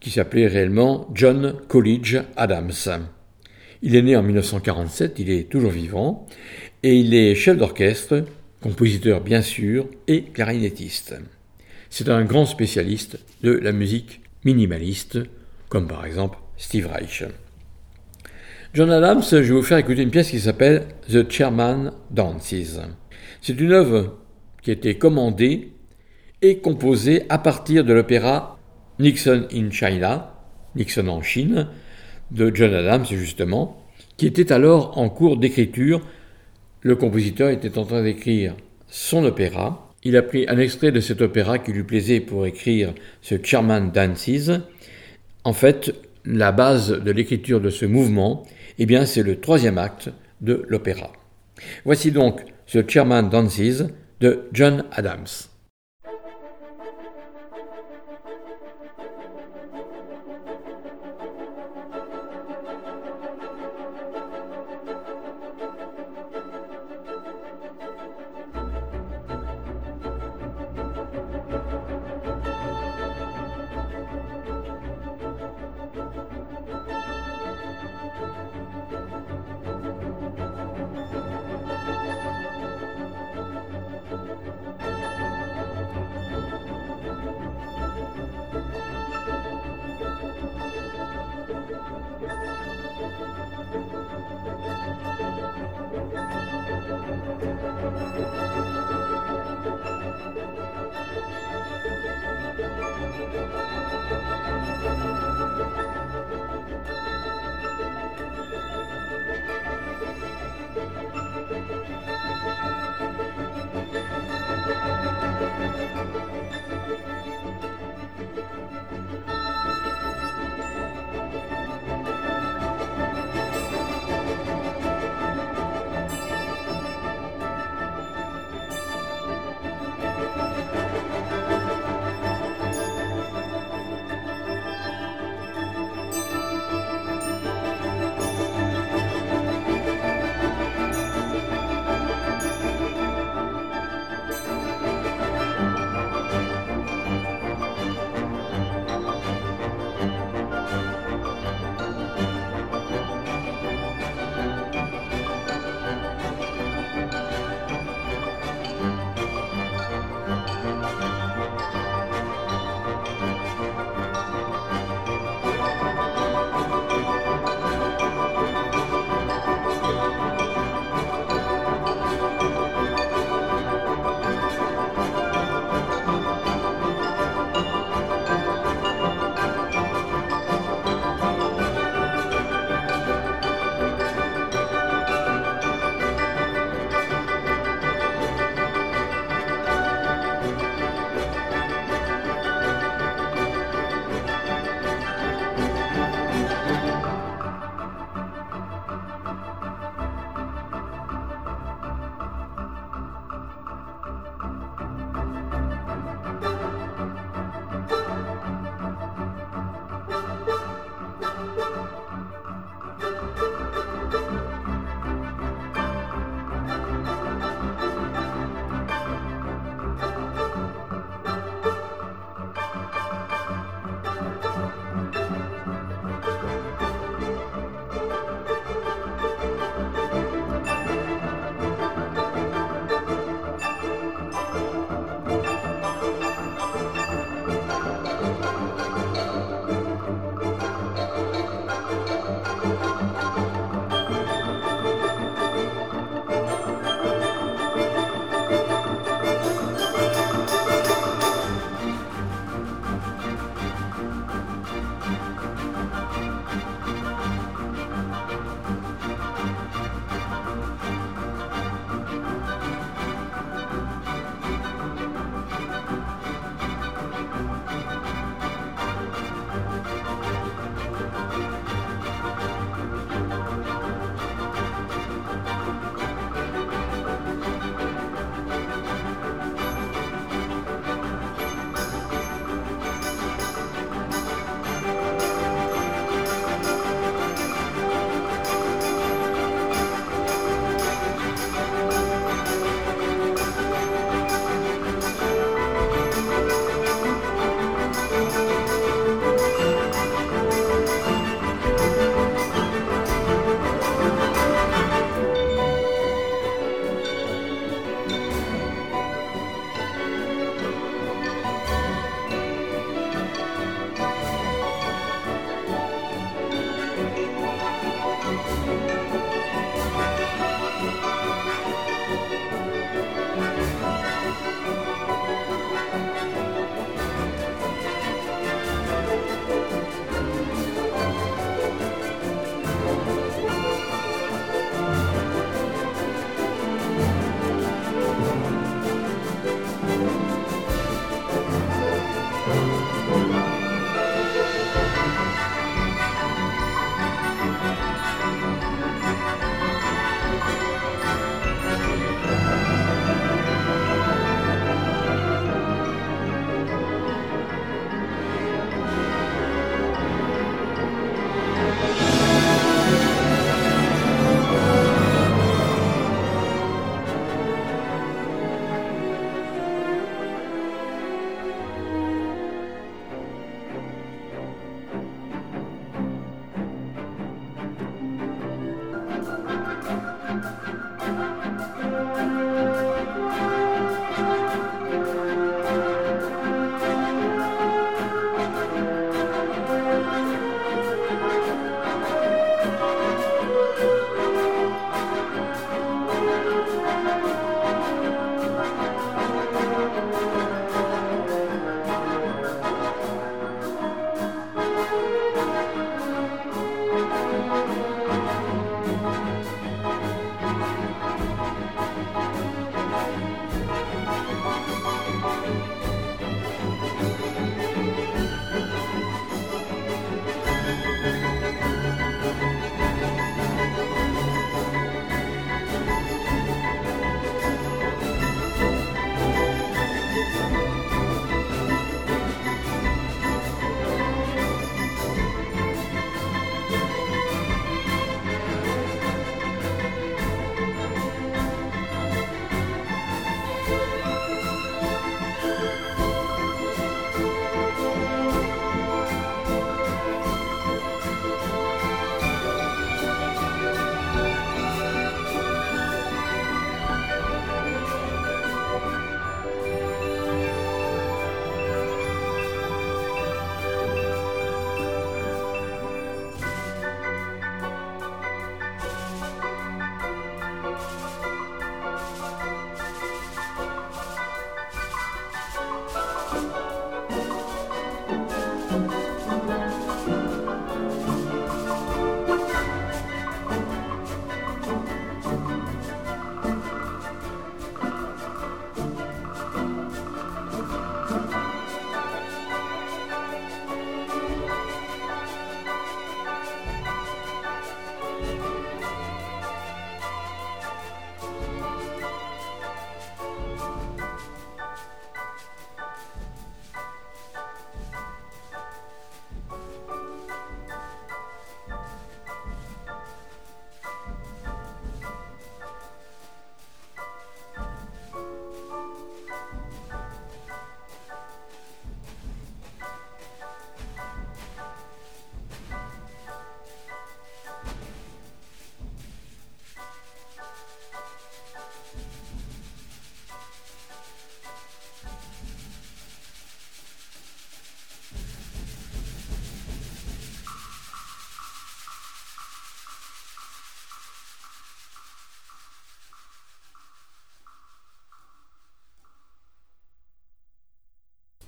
qui 0.00 0.10
s'appelait 0.10 0.48
réellement 0.48 1.08
John 1.14 1.54
Coolidge 1.68 2.16
Adams. 2.36 2.72
Il 3.80 3.94
est 3.94 4.02
né 4.02 4.16
en 4.16 4.24
1947, 4.24 5.20
il 5.20 5.30
est 5.30 5.48
toujours 5.48 5.70
vivant, 5.70 6.26
et 6.82 6.96
il 6.96 7.14
est 7.14 7.36
chef 7.36 7.56
d'orchestre, 7.56 8.24
compositeur 8.60 9.20
bien 9.20 9.40
sûr, 9.40 9.86
et 10.08 10.24
clarinettiste. 10.24 11.14
C'est 11.90 12.08
un 12.08 12.24
grand 12.24 12.44
spécialiste 12.44 13.20
de 13.44 13.52
la 13.52 13.70
musique 13.70 14.20
minimaliste, 14.44 15.20
comme 15.68 15.86
par 15.86 16.04
exemple 16.04 16.38
Steve 16.56 16.88
Reich. 16.92 17.22
John 18.74 18.90
Adams, 18.90 19.22
je 19.30 19.36
vais 19.36 19.50
vous 19.50 19.62
faire 19.62 19.78
écouter 19.78 20.02
une 20.02 20.10
pièce 20.10 20.30
qui 20.30 20.40
s'appelle 20.40 20.88
The 21.08 21.30
Chairman 21.30 21.92
Dances. 22.10 22.52
C'est 23.40 23.60
une 23.60 23.70
œuvre 23.70 24.18
qui 24.60 24.70
a 24.70 24.74
été 24.74 24.98
commandée 24.98 25.73
et 26.44 26.58
composée 26.58 27.22
à 27.30 27.38
partir 27.38 27.84
de 27.84 27.94
l'opéra 27.94 28.58
Nixon 28.98 29.46
in 29.50 29.70
China, 29.70 30.34
Nixon 30.76 31.08
en 31.08 31.22
Chine, 31.22 31.68
de 32.30 32.54
John 32.54 32.74
Adams 32.74 33.06
justement, 33.06 33.82
qui 34.18 34.26
était 34.26 34.52
alors 34.52 34.98
en 34.98 35.08
cours 35.08 35.38
d'écriture. 35.38 36.02
Le 36.82 36.96
compositeur 36.96 37.48
était 37.48 37.78
en 37.78 37.86
train 37.86 38.02
d'écrire 38.02 38.54
son 38.88 39.24
opéra. 39.24 39.90
Il 40.02 40.18
a 40.18 40.22
pris 40.22 40.44
un 40.46 40.58
extrait 40.58 40.92
de 40.92 41.00
cet 41.00 41.22
opéra 41.22 41.58
qui 41.58 41.72
lui 41.72 41.82
plaisait 41.82 42.20
pour 42.20 42.44
écrire 42.44 42.92
ce 43.22 43.36
Chairman 43.42 43.90
Dances. 43.90 44.50
En 45.44 45.54
fait, 45.54 45.94
la 46.26 46.52
base 46.52 46.90
de 46.90 47.10
l'écriture 47.10 47.62
de 47.62 47.70
ce 47.70 47.86
mouvement 47.86 48.44
eh 48.78 48.84
bien, 48.84 49.06
c'est 49.06 49.22
le 49.22 49.40
troisième 49.40 49.78
acte 49.78 50.10
de 50.42 50.66
l'opéra. 50.68 51.10
Voici 51.86 52.12
donc 52.12 52.44
The 52.70 52.86
Chairman 52.86 53.30
Dances 53.30 53.84
de 54.20 54.42
John 54.52 54.84
Adams. 54.92 55.53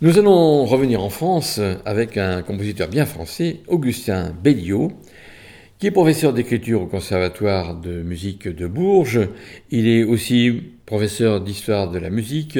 Nous 0.02 0.18
allons 0.18 0.66
revenir 0.66 1.02
en 1.02 1.08
France 1.08 1.58
avec 1.86 2.18
un 2.18 2.42
compositeur 2.42 2.88
bien 2.88 3.06
français, 3.06 3.60
Augustin 3.66 4.34
Béliot, 4.44 4.92
qui 5.78 5.86
est 5.86 5.90
professeur 5.90 6.34
d'écriture 6.34 6.82
au 6.82 6.86
Conservatoire 6.86 7.74
de 7.74 8.02
musique 8.02 8.46
de 8.46 8.66
Bourges. 8.66 9.26
Il 9.70 9.88
est 9.88 10.04
aussi 10.04 10.64
professeur 10.84 11.40
d'histoire 11.40 11.90
de 11.90 11.98
la 11.98 12.10
musique 12.10 12.58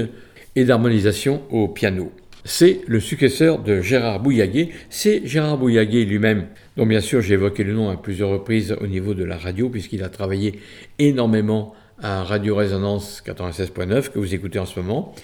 et 0.54 0.64
d'harmonisation 0.64 1.42
au 1.50 1.68
piano. 1.68 2.10
C'est 2.46 2.80
le 2.86 3.00
successeur 3.00 3.58
de 3.58 3.82
Gérard 3.82 4.20
Bouillaguet. 4.20 4.70
C'est 4.88 5.26
Gérard 5.26 5.58
Bouillaguet 5.58 6.06
lui-même, 6.06 6.46
dont 6.78 6.86
bien 6.86 7.02
sûr 7.02 7.20
j'ai 7.20 7.34
évoqué 7.34 7.64
le 7.64 7.74
nom 7.74 7.90
à 7.90 7.98
plusieurs 7.98 8.30
reprises 8.30 8.74
au 8.80 8.86
niveau 8.86 9.12
de 9.12 9.24
la 9.24 9.36
radio, 9.36 9.68
puisqu'il 9.68 10.02
a 10.02 10.08
travaillé 10.08 10.60
énormément 10.98 11.74
à 12.02 12.24
Radio 12.24 12.56
Résonance 12.56 13.22
96.9 13.26 14.10
que 14.10 14.18
vous 14.18 14.34
écoutez 14.34 14.58
en 14.58 14.66
ce 14.66 14.80
moment. 14.80 15.14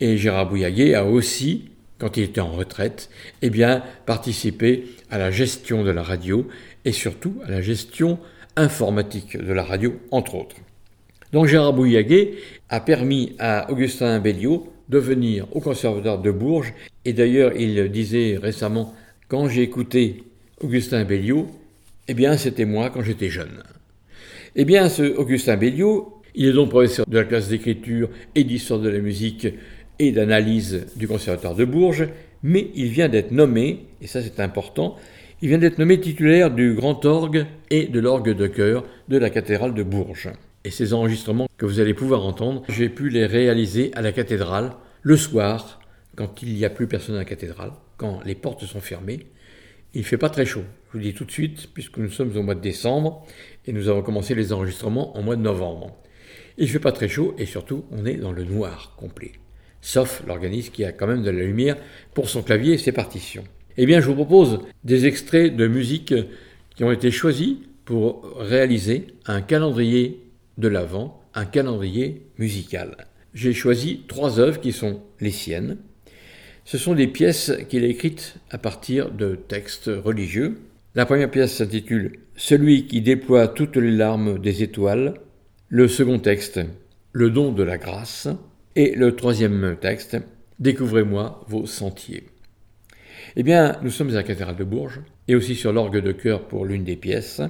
Et 0.00 0.16
Gérard 0.16 0.48
Bouillaguet 0.48 0.94
a 0.94 1.04
aussi, 1.04 1.70
quand 1.98 2.16
il 2.16 2.24
était 2.24 2.40
en 2.40 2.52
retraite, 2.52 3.08
eh 3.42 3.50
participé 4.04 4.84
à 5.10 5.18
la 5.18 5.30
gestion 5.30 5.84
de 5.84 5.90
la 5.90 6.02
radio 6.02 6.46
et 6.84 6.92
surtout 6.92 7.40
à 7.46 7.50
la 7.50 7.62
gestion 7.62 8.18
informatique 8.56 9.36
de 9.36 9.52
la 9.52 9.62
radio, 9.62 9.94
entre 10.10 10.34
autres. 10.34 10.56
Donc 11.32 11.46
Gérard 11.46 11.72
Bouillaguet 11.72 12.34
a 12.68 12.80
permis 12.80 13.34
à 13.38 13.70
Augustin 13.70 14.18
Béliot 14.20 14.72
de 14.88 14.98
venir 14.98 15.46
au 15.52 15.60
Conservatoire 15.60 16.20
de 16.20 16.30
Bourges, 16.30 16.72
et 17.04 17.12
d'ailleurs 17.12 17.52
il 17.56 17.90
disait 17.90 18.38
récemment, 18.40 18.94
quand 19.28 19.48
j'ai 19.48 19.62
écouté 19.62 20.22
Augustin 20.60 21.04
Béliot, 21.04 21.48
eh 22.08 22.14
bien 22.14 22.36
c'était 22.36 22.64
moi 22.64 22.90
quand 22.90 23.02
j'étais 23.02 23.28
jeune. 23.28 23.62
Eh 24.54 24.64
bien 24.64 24.88
ce 24.88 25.02
Augustin 25.02 25.56
Béliot, 25.56 26.22
il 26.34 26.46
est 26.46 26.52
donc 26.52 26.70
professeur 26.70 27.06
de 27.06 27.18
la 27.18 27.24
classe 27.24 27.48
d'écriture 27.48 28.08
et 28.34 28.44
d'histoire 28.44 28.80
de 28.80 28.88
la 28.88 28.98
musique 28.98 29.48
et 29.98 30.12
d'analyse 30.12 30.86
du 30.96 31.08
Conservatoire 31.08 31.54
de 31.54 31.64
Bourges, 31.64 32.08
mais 32.42 32.70
il 32.74 32.88
vient 32.88 33.08
d'être 33.08 33.30
nommé, 33.30 33.86
et 34.00 34.06
ça 34.06 34.22
c'est 34.22 34.40
important, 34.40 34.96
il 35.42 35.48
vient 35.48 35.58
d'être 35.58 35.78
nommé 35.78 36.00
titulaire 36.00 36.50
du 36.50 36.74
grand 36.74 37.04
orgue 37.04 37.46
et 37.70 37.86
de 37.86 38.00
l'orgue 38.00 38.34
de 38.34 38.46
chœur 38.46 38.84
de 39.08 39.18
la 39.18 39.30
cathédrale 39.30 39.74
de 39.74 39.82
Bourges. 39.82 40.30
Et 40.64 40.70
ces 40.70 40.94
enregistrements 40.94 41.48
que 41.58 41.66
vous 41.66 41.80
allez 41.80 41.94
pouvoir 41.94 42.24
entendre, 42.24 42.64
j'ai 42.68 42.88
pu 42.88 43.10
les 43.10 43.26
réaliser 43.26 43.90
à 43.94 44.02
la 44.02 44.12
cathédrale 44.12 44.72
le 45.02 45.16
soir, 45.16 45.80
quand 46.16 46.42
il 46.42 46.54
n'y 46.54 46.64
a 46.64 46.70
plus 46.70 46.86
personne 46.86 47.14
à 47.14 47.18
la 47.18 47.24
cathédrale, 47.24 47.72
quand 47.96 48.20
les 48.24 48.34
portes 48.34 48.64
sont 48.64 48.80
fermées. 48.80 49.26
Il 49.94 50.00
ne 50.00 50.06
fait 50.06 50.18
pas 50.18 50.30
très 50.30 50.46
chaud, 50.46 50.64
je 50.88 50.98
vous 50.98 51.04
dis 51.04 51.14
tout 51.14 51.24
de 51.24 51.30
suite, 51.30 51.68
puisque 51.72 51.98
nous 51.98 52.10
sommes 52.10 52.36
au 52.36 52.42
mois 52.42 52.54
de 52.54 52.60
décembre 52.60 53.26
et 53.66 53.72
nous 53.72 53.88
avons 53.88 54.02
commencé 54.02 54.34
les 54.34 54.52
enregistrements 54.52 55.16
en 55.16 55.22
mois 55.22 55.36
de 55.36 55.42
novembre. 55.42 55.96
Il 56.58 56.64
ne 56.64 56.70
fait 56.70 56.78
pas 56.78 56.92
très 56.92 57.08
chaud 57.08 57.34
et 57.38 57.46
surtout, 57.46 57.84
on 57.90 58.06
est 58.06 58.16
dans 58.16 58.32
le 58.32 58.44
noir 58.44 58.94
complet. 58.96 59.32
Sauf 59.80 60.22
l'organisme 60.26 60.72
qui 60.72 60.84
a 60.84 60.92
quand 60.92 61.06
même 61.06 61.22
de 61.22 61.30
la 61.30 61.44
lumière 61.44 61.76
pour 62.14 62.28
son 62.28 62.42
clavier 62.42 62.74
et 62.74 62.78
ses 62.78 62.92
partitions. 62.92 63.44
Eh 63.76 63.86
bien, 63.86 64.00
je 64.00 64.06
vous 64.06 64.14
propose 64.14 64.60
des 64.84 65.06
extraits 65.06 65.54
de 65.54 65.66
musique 65.66 66.14
qui 66.74 66.84
ont 66.84 66.92
été 66.92 67.10
choisis 67.10 67.56
pour 67.84 68.36
réaliser 68.38 69.06
un 69.26 69.42
calendrier 69.42 70.20
de 70.58 70.68
l'Avent, 70.68 71.20
un 71.34 71.44
calendrier 71.44 72.26
musical. 72.38 73.06
J'ai 73.34 73.52
choisi 73.52 74.04
trois 74.08 74.40
œuvres 74.40 74.60
qui 74.60 74.72
sont 74.72 75.02
les 75.20 75.30
siennes. 75.30 75.76
Ce 76.64 76.78
sont 76.78 76.94
des 76.94 77.06
pièces 77.06 77.52
qu'il 77.68 77.84
a 77.84 77.86
écrites 77.86 78.36
à 78.50 78.58
partir 78.58 79.10
de 79.10 79.36
textes 79.36 79.90
religieux. 80.04 80.58
La 80.94 81.06
première 81.06 81.30
pièce 81.30 81.54
s'intitule 81.54 82.18
Celui 82.34 82.86
qui 82.86 83.02
déploie 83.02 83.46
toutes 83.46 83.76
les 83.76 83.90
larmes 83.90 84.38
des 84.38 84.62
étoiles. 84.62 85.14
Le 85.68 85.86
second 85.86 86.18
texte, 86.18 86.60
Le 87.12 87.30
don 87.30 87.52
de 87.52 87.62
la 87.62 87.76
grâce. 87.76 88.28
Et 88.76 88.94
le 88.94 89.16
troisième 89.16 89.76
texte, 89.80 90.18
Découvrez-moi 90.58 91.44
vos 91.48 91.66
sentiers. 91.66 92.24
Eh 93.36 93.42
bien, 93.42 93.76
nous 93.82 93.90
sommes 93.90 94.08
à 94.10 94.14
la 94.14 94.22
cathédrale 94.22 94.56
de 94.56 94.64
Bourges 94.64 95.00
et 95.28 95.34
aussi 95.34 95.54
sur 95.54 95.72
l'orgue 95.72 95.98
de 95.98 96.12
chœur 96.12 96.48
pour 96.48 96.64
l'une 96.64 96.84
des 96.84 96.96
pièces. 96.96 97.42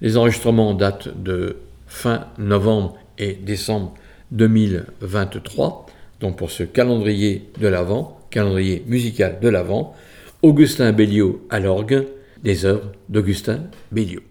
Les 0.00 0.16
enregistrements 0.16 0.72
datent 0.72 1.22
de 1.22 1.56
fin 1.86 2.28
novembre 2.38 2.96
et 3.18 3.34
décembre 3.34 3.92
2023. 4.30 5.86
Donc 6.20 6.38
pour 6.38 6.50
ce 6.50 6.62
calendrier 6.62 7.50
de 7.60 7.68
l'Avent, 7.68 8.18
calendrier 8.30 8.82
musical 8.86 9.40
de 9.40 9.48
l'Avent, 9.48 9.94
Augustin 10.40 10.92
Béliot 10.92 11.46
à 11.50 11.60
l'orgue, 11.60 12.06
des 12.42 12.64
œuvres 12.64 12.92
d'Augustin 13.10 13.64
Béliot. 13.92 14.22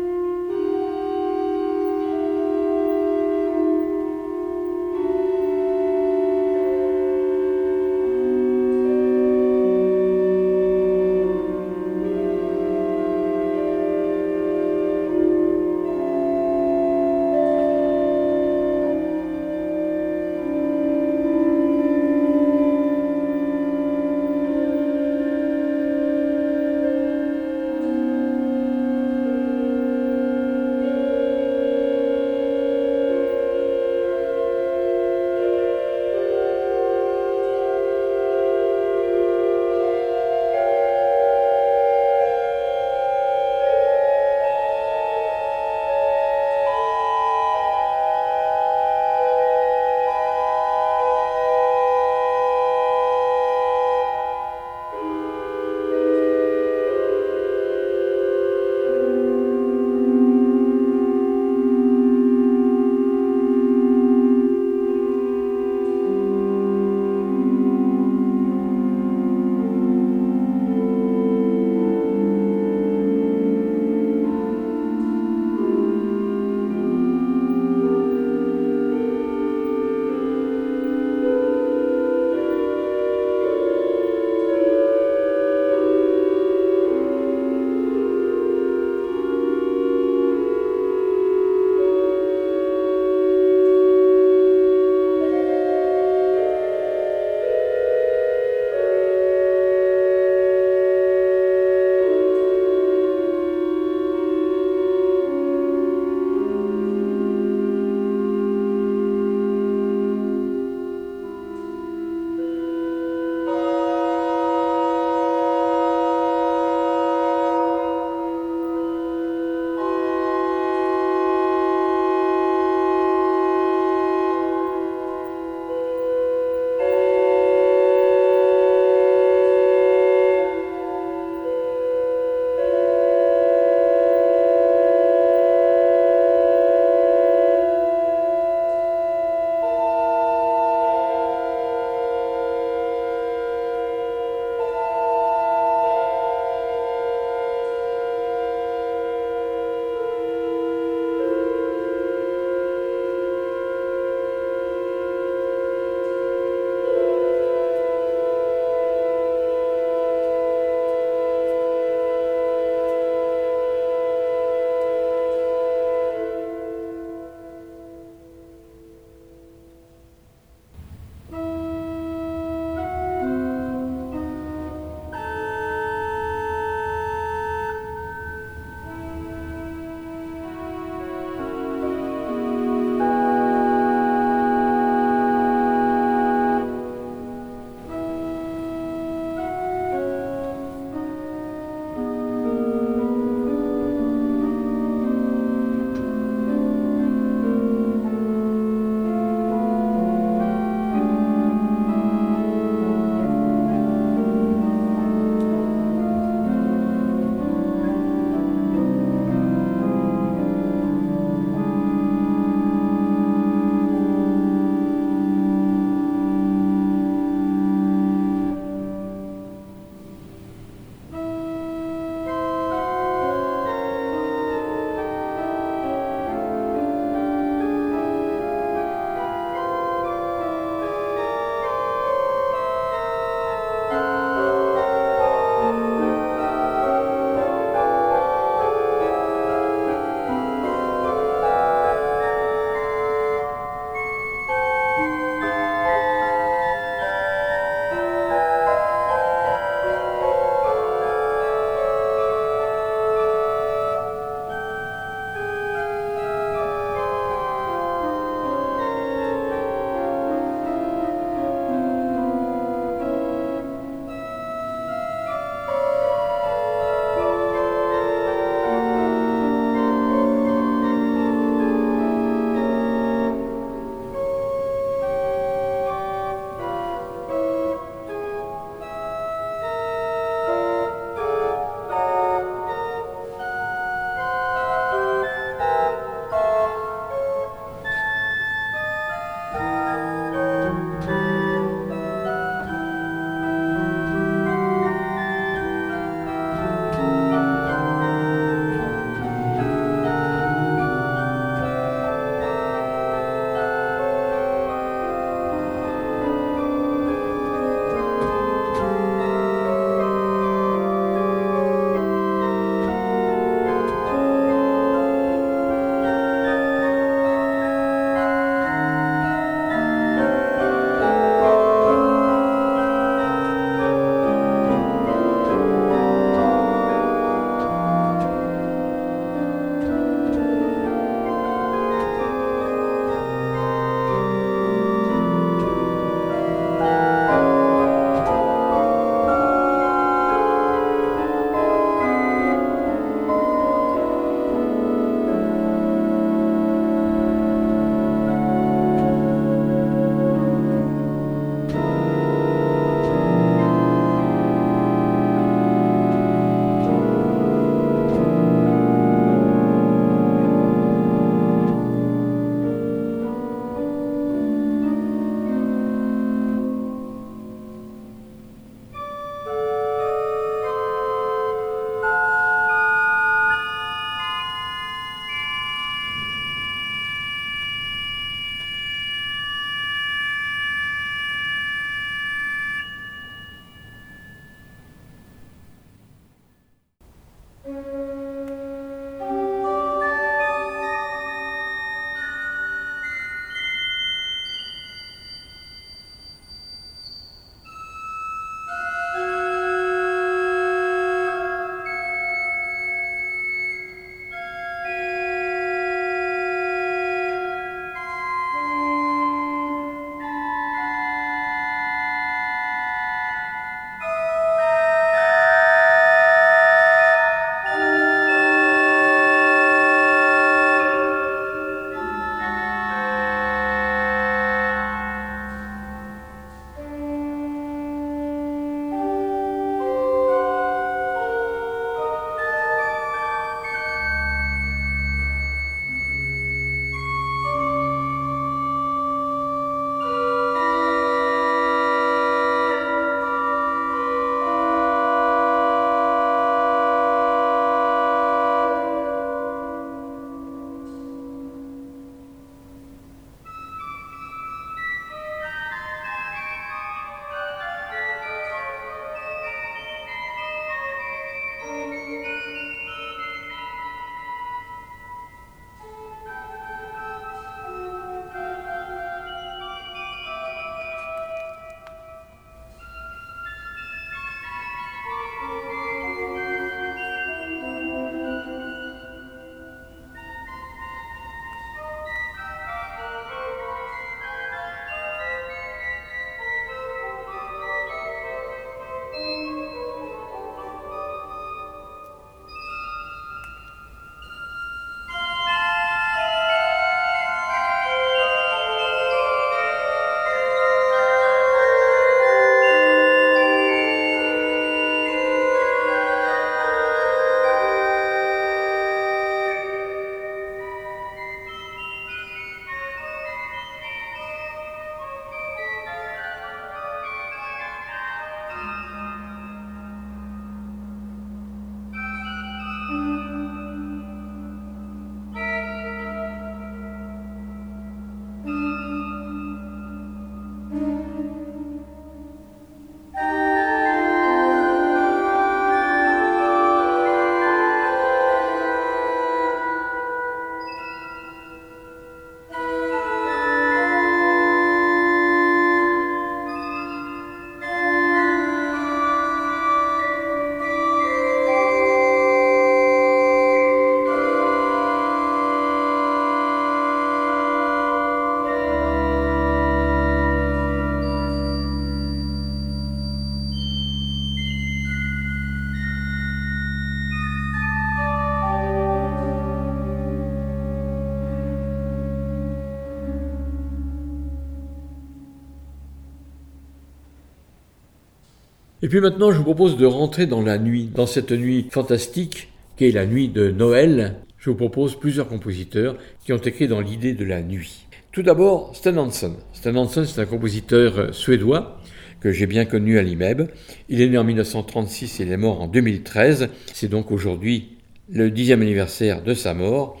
Et 578.86 578.88
puis 578.88 579.00
maintenant, 579.00 579.32
je 579.32 579.38
vous 579.38 579.42
propose 579.42 579.76
de 579.76 579.84
rentrer 579.84 580.26
dans 580.26 580.42
la 580.42 580.58
nuit, 580.58 580.88
dans 580.94 581.08
cette 581.08 581.32
nuit 581.32 581.66
fantastique 581.72 582.50
qui 582.76 582.84
est 582.84 582.92
la 582.92 583.04
nuit 583.04 583.28
de 583.28 583.50
Noël. 583.50 584.14
Je 584.38 584.48
vous 584.48 584.54
propose 584.54 584.94
plusieurs 584.94 585.26
compositeurs 585.26 585.96
qui 586.24 586.32
ont 586.32 586.36
écrit 586.36 586.68
dans 586.68 586.80
l'idée 586.80 587.12
de 587.12 587.24
la 587.24 587.42
nuit. 587.42 587.88
Tout 588.12 588.22
d'abord, 588.22 588.76
Sten 588.76 588.96
Hansson. 588.96 589.34
Sten 589.52 589.76
Hansson, 589.76 590.04
c'est 590.04 590.20
un 590.20 590.24
compositeur 590.24 591.12
suédois 591.12 591.80
que 592.20 592.30
j'ai 592.30 592.46
bien 592.46 592.64
connu 592.64 592.96
à 592.96 593.02
l'IMEB. 593.02 593.50
Il 593.88 594.00
est 594.00 594.08
né 594.08 594.18
en 594.18 594.22
1936 594.22 595.18
et 595.18 595.24
il 595.24 595.32
est 595.32 595.36
mort 595.36 595.62
en 595.62 595.66
2013. 595.66 596.48
C'est 596.72 596.88
donc 596.88 597.10
aujourd'hui 597.10 597.70
le 598.08 598.30
dixième 598.30 598.62
anniversaire 598.62 599.20
de 599.20 599.34
sa 599.34 599.52
mort. 599.52 600.00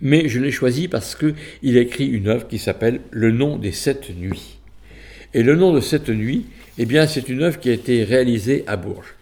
Mais 0.00 0.28
je 0.28 0.40
l'ai 0.40 0.50
choisi 0.50 0.88
parce 0.88 1.14
qu'il 1.14 1.78
a 1.78 1.80
écrit 1.80 2.08
une 2.08 2.26
œuvre 2.26 2.48
qui 2.48 2.58
s'appelle 2.58 3.00
Le 3.12 3.30
nom 3.30 3.58
des 3.58 3.70
sept 3.70 4.10
nuits. 4.18 4.58
Et 5.36 5.42
le 5.42 5.56
nom 5.56 5.72
de 5.72 5.80
cette 5.80 6.10
nuit, 6.10 6.46
eh 6.78 6.86
bien, 6.86 7.08
c'est 7.08 7.28
une 7.28 7.42
œuvre 7.42 7.58
qui 7.58 7.68
a 7.68 7.72
été 7.72 8.04
réalisée 8.04 8.62
à 8.68 8.76
Bourges. 8.76 9.16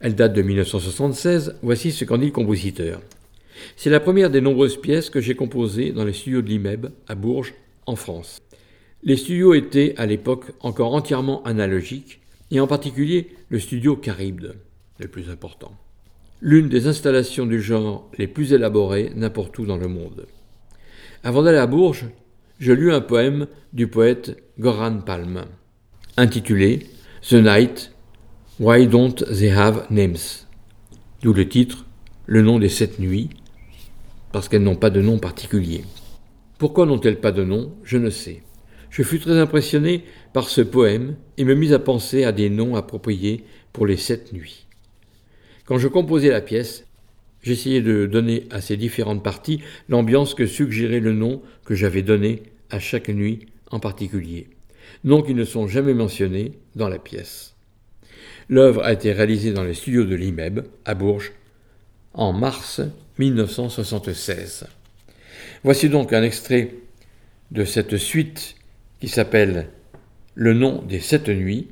Elle 0.00 0.16
date 0.16 0.32
de 0.32 0.42
1976. 0.42 1.54
Voici 1.62 1.92
ce 1.92 2.04
qu'en 2.04 2.18
dit 2.18 2.26
le 2.26 2.32
compositeur. 2.32 3.00
C'est 3.76 3.88
la 3.88 4.00
première 4.00 4.30
des 4.30 4.40
nombreuses 4.40 4.80
pièces 4.80 5.10
que 5.10 5.20
j'ai 5.20 5.36
composées 5.36 5.92
dans 5.92 6.04
les 6.04 6.12
studios 6.12 6.42
de 6.42 6.48
l'IMEB 6.48 6.88
à 7.06 7.14
Bourges, 7.14 7.54
en 7.86 7.94
France. 7.94 8.38
Les 9.04 9.16
studios 9.16 9.54
étaient 9.54 9.94
à 9.96 10.06
l'époque 10.06 10.46
encore 10.58 10.92
entièrement 10.92 11.40
analogiques, 11.44 12.20
et 12.50 12.58
en 12.58 12.66
particulier 12.66 13.28
le 13.48 13.60
studio 13.60 14.00
Charybde, 14.04 14.56
le 14.98 15.06
plus 15.06 15.30
important. 15.30 15.72
L'une 16.42 16.68
des 16.68 16.88
installations 16.88 17.46
du 17.46 17.62
genre 17.62 18.10
les 18.18 18.26
plus 18.26 18.52
élaborées 18.52 19.12
n'importe 19.14 19.56
où 19.58 19.66
dans 19.66 19.76
le 19.76 19.88
monde. 19.88 20.26
Avant 21.22 21.44
d'aller 21.44 21.58
à 21.58 21.68
Bourges, 21.68 22.06
je 22.58 22.72
lus 22.72 22.92
un 22.92 23.00
poème 23.00 23.46
du 23.72 23.88
poète 23.88 24.42
Goran 24.58 24.98
Palm, 24.98 25.44
intitulé 26.16 26.86
The 27.28 27.34
Night, 27.34 27.92
Why 28.60 28.86
Don't 28.86 29.14
They 29.14 29.50
Have 29.50 29.86
Names? 29.90 30.46
D'où 31.22 31.32
le 31.32 31.48
titre 31.48 31.84
Le 32.26 32.42
nom 32.42 32.58
des 32.58 32.68
sept 32.68 32.98
nuits, 32.98 33.30
parce 34.30 34.48
qu'elles 34.48 34.62
n'ont 34.62 34.76
pas 34.76 34.90
de 34.90 35.00
nom 35.00 35.18
particulier. 35.18 35.84
Pourquoi 36.58 36.86
n'ont-elles 36.86 37.20
pas 37.20 37.32
de 37.32 37.42
nom? 37.44 37.74
Je 37.82 37.98
ne 37.98 38.10
sais. 38.10 38.42
Je 38.90 39.02
fus 39.02 39.18
très 39.18 39.38
impressionné 39.38 40.04
par 40.32 40.48
ce 40.48 40.60
poème 40.60 41.16
et 41.36 41.44
me 41.44 41.54
mis 41.54 41.72
à 41.72 41.80
penser 41.80 42.22
à 42.22 42.30
des 42.30 42.50
noms 42.50 42.76
appropriés 42.76 43.44
pour 43.72 43.86
les 43.86 43.96
sept 43.96 44.32
nuits. 44.32 44.66
Quand 45.64 45.78
je 45.78 45.88
composais 45.88 46.30
la 46.30 46.40
pièce, 46.40 46.83
j'essayais 47.44 47.82
de 47.82 48.06
donner 48.06 48.46
à 48.50 48.60
ces 48.60 48.76
différentes 48.76 49.22
parties 49.22 49.60
l'ambiance 49.88 50.34
que 50.34 50.46
suggérait 50.46 51.00
le 51.00 51.12
nom 51.12 51.42
que 51.64 51.76
j'avais 51.76 52.02
donné 52.02 52.42
à 52.70 52.80
chaque 52.80 53.08
nuit 53.08 53.46
en 53.70 53.78
particulier, 53.78 54.48
noms 55.04 55.22
qui 55.22 55.34
ne 55.34 55.44
sont 55.44 55.68
jamais 55.68 55.94
mentionnés 55.94 56.52
dans 56.74 56.88
la 56.88 56.98
pièce. 56.98 57.54
L'œuvre 58.48 58.82
a 58.82 58.92
été 58.92 59.12
réalisée 59.12 59.52
dans 59.52 59.64
les 59.64 59.74
studios 59.74 60.04
de 60.04 60.14
l'IMEB, 60.14 60.66
à 60.84 60.94
Bourges, 60.94 61.32
en 62.12 62.32
mars 62.32 62.80
1976. 63.18 64.66
Voici 65.62 65.88
donc 65.88 66.12
un 66.12 66.22
extrait 66.22 66.74
de 67.50 67.64
cette 67.64 67.96
suite 67.96 68.56
qui 69.00 69.08
s'appelle 69.08 69.68
Le 70.34 70.54
nom 70.54 70.82
des 70.82 71.00
sept 71.00 71.28
nuits, 71.28 71.68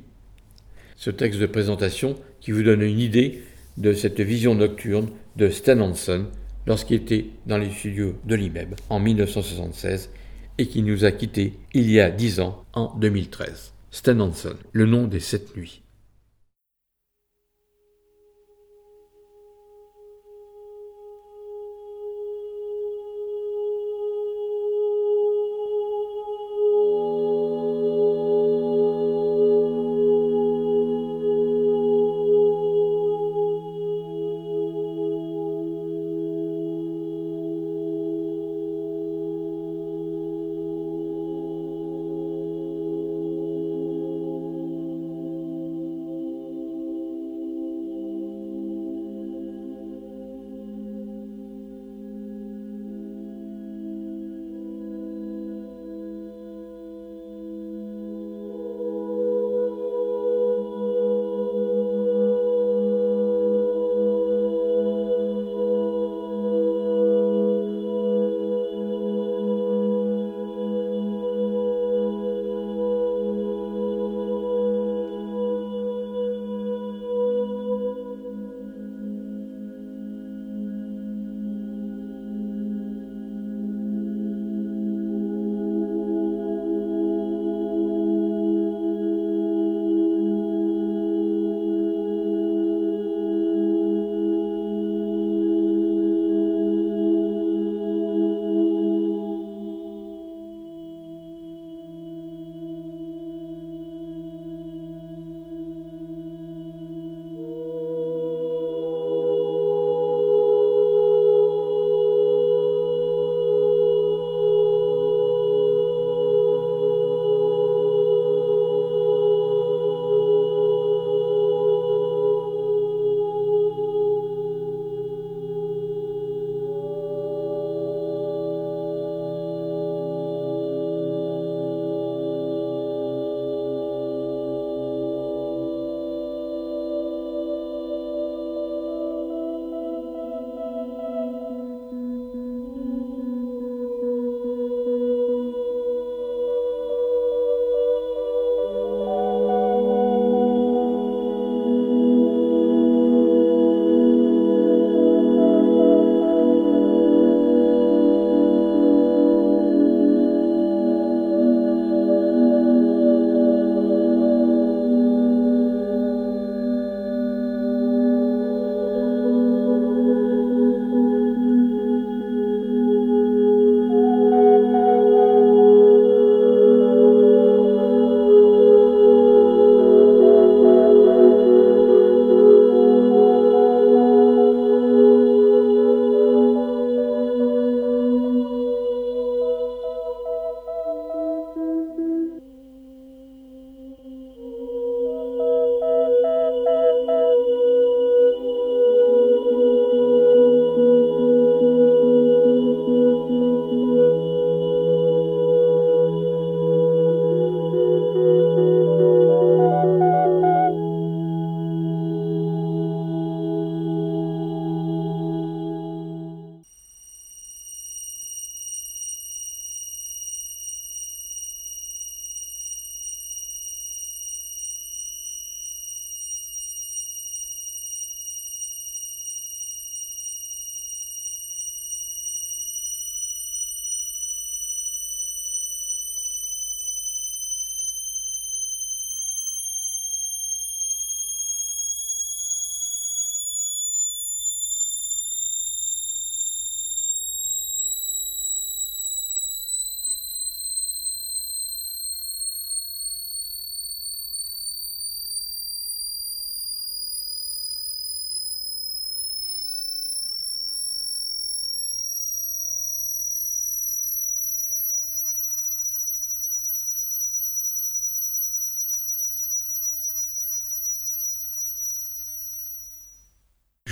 ce 0.95 1.09
texte 1.09 1.39
de 1.39 1.45
présentation 1.45 2.15
qui 2.41 2.51
vous 2.51 2.63
donne 2.63 2.81
une 2.81 2.99
idée 2.99 3.43
de 3.77 3.93
cette 3.93 4.21
vision 4.21 4.55
nocturne 4.55 5.09
de 5.35 5.49
Stan 5.49 5.79
Hansen 5.79 6.25
lorsqu'il 6.65 6.97
était 6.97 7.27
dans 7.45 7.57
les 7.57 7.71
studios 7.71 8.15
de 8.25 8.35
l'IMEB 8.35 8.75
en 8.89 8.99
1976 8.99 10.09
et 10.57 10.67
qui 10.67 10.81
nous 10.81 11.05
a 11.05 11.11
quittés 11.11 11.53
il 11.73 11.89
y 11.91 11.99
a 11.99 12.09
dix 12.09 12.39
ans, 12.39 12.63
en 12.73 12.95
2013. 12.97 13.73
Stan 13.91 14.19
Hansen, 14.19 14.55
le 14.71 14.85
nom 14.85 15.05
des 15.05 15.19
sept 15.19 15.55
nuits. 15.55 15.82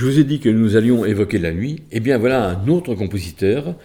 Je 0.02 0.08
vous 0.08 0.18
ai 0.18 0.24
dit 0.24 0.40
que 0.40 0.50
nous 0.50 0.78
allions 0.78 1.06
évoquer 1.06 1.38
la 1.38 1.52
nuit. 1.52 1.84
Eh 1.92 2.00
bien 2.00 2.18
voilà 2.18 2.50
un 2.50 2.68
autre 2.70 2.96
compositeur 2.96 3.76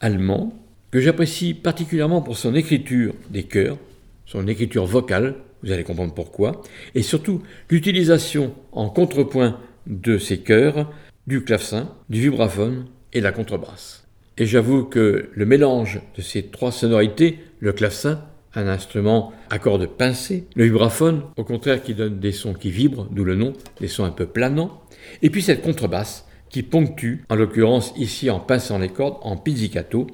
allemand 0.00 0.58
que 0.90 0.98
j'apprécie 0.98 1.52
particulièrement 1.52 2.22
pour 2.22 2.38
son 2.38 2.54
écriture 2.54 3.12
des 3.28 3.42
chœurs, 3.42 3.76
son 4.24 4.48
écriture 4.48 4.86
vocale, 4.86 5.34
vous 5.62 5.70
allez 5.70 5.84
comprendre 5.84 6.14
pourquoi, 6.14 6.62
et 6.94 7.02
surtout 7.02 7.42
l'utilisation 7.68 8.54
en 8.72 8.88
contrepoint 8.88 9.60
de 9.86 10.16
ces 10.16 10.38
chœurs 10.38 10.90
du 11.26 11.44
clavecin, 11.44 11.94
du 12.08 12.22
vibraphone 12.22 12.86
et 13.12 13.20
la 13.20 13.30
contrebasse. 13.30 14.06
Et 14.38 14.46
j'avoue 14.46 14.84
que 14.84 15.28
le 15.34 15.44
mélange 15.44 16.00
de 16.16 16.22
ces 16.22 16.44
trois 16.44 16.72
sonorités, 16.72 17.40
le 17.60 17.74
clavecin, 17.74 18.24
un 18.54 18.68
instrument 18.68 19.32
à 19.50 19.58
cordes 19.58 19.86
pincées, 19.86 20.46
le 20.54 20.64
vibraphone, 20.64 21.22
au 21.36 21.44
contraire, 21.44 21.82
qui 21.82 21.94
donne 21.94 22.20
des 22.20 22.32
sons 22.32 22.54
qui 22.54 22.70
vibrent, 22.70 23.08
d'où 23.10 23.24
le 23.24 23.34
nom, 23.34 23.54
des 23.80 23.88
sons 23.88 24.04
un 24.04 24.10
peu 24.10 24.26
planants, 24.26 24.82
et 25.22 25.30
puis 25.30 25.42
cette 25.42 25.62
contrebasse 25.62 26.26
qui 26.48 26.62
ponctue, 26.62 27.24
en 27.30 27.34
l'occurrence 27.34 27.94
ici 27.96 28.28
en 28.28 28.40
pinçant 28.40 28.78
les 28.78 28.90
cordes, 28.90 29.16
en 29.22 29.36
pizzicato, 29.36 30.06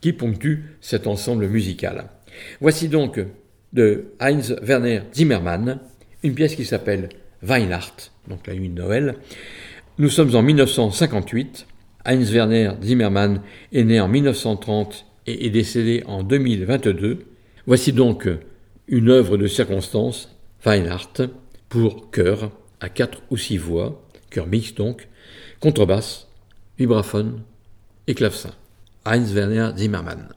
qui 0.00 0.12
ponctue 0.12 0.76
cet 0.80 1.06
ensemble 1.06 1.46
musical. 1.48 2.06
Voici 2.60 2.88
donc 2.88 3.20
de 3.72 4.12
Heinz 4.20 4.56
Werner 4.62 5.02
Zimmermann, 5.12 5.80
une 6.22 6.34
pièce 6.34 6.54
qui 6.54 6.64
s'appelle 6.64 7.10
Weihnacht, 7.42 8.12
donc 8.28 8.46
la 8.46 8.54
nuit 8.54 8.68
de 8.68 8.80
Noël. 8.80 9.16
Nous 9.98 10.08
sommes 10.08 10.34
en 10.34 10.42
1958. 10.42 11.66
Heinz 12.04 12.32
Werner 12.32 12.72
Zimmermann 12.82 13.42
est 13.72 13.84
né 13.84 14.00
en 14.00 14.08
1930 14.08 15.06
et 15.26 15.46
est 15.46 15.50
décédé 15.50 16.02
en 16.06 16.22
2022. 16.22 17.26
Voici 17.68 17.92
donc 17.92 18.26
une 18.86 19.10
œuvre 19.10 19.36
de 19.36 19.46
circonstance, 19.46 20.34
Weihnacht, 20.64 21.20
pour 21.68 22.10
chœur 22.10 22.50
à 22.80 22.88
quatre 22.88 23.20
ou 23.30 23.36
six 23.36 23.58
voix, 23.58 24.02
chœur 24.30 24.46
mixte 24.46 24.78
donc, 24.78 25.06
contrebasse, 25.60 26.28
vibraphone 26.78 27.42
et 28.06 28.14
clavecin. 28.14 28.54
Heinz 29.04 29.34
Werner 29.34 29.72
Zimmermann. 29.76 30.30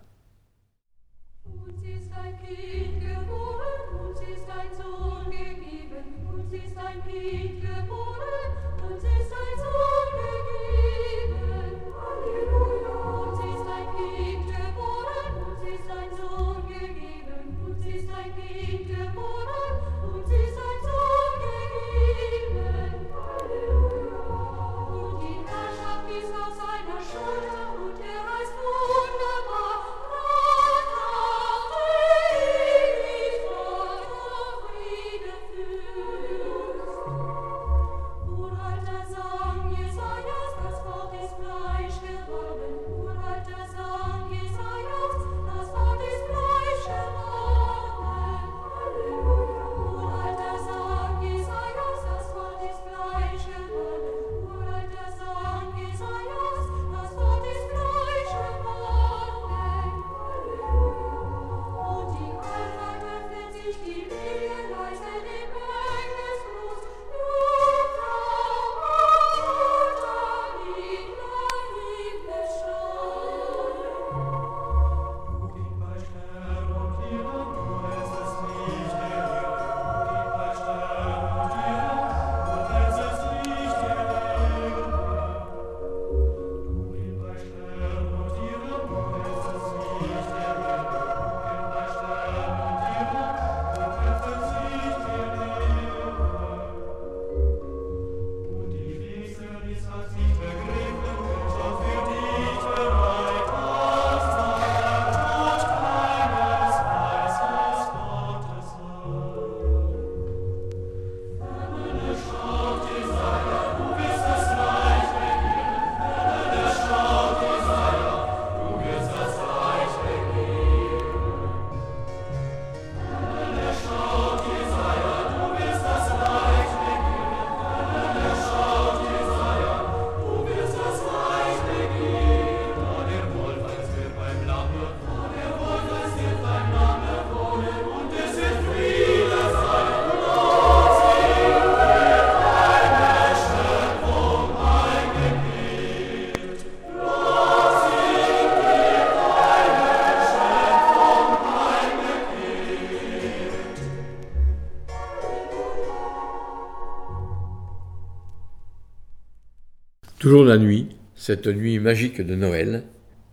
Toujours 160.22 160.43
la 160.43 160.60
nuit, 160.60 160.85
cette 161.15 161.48
nuit 161.48 161.80
magique 161.80 162.22
de 162.22 162.35
Noël, 162.35 162.84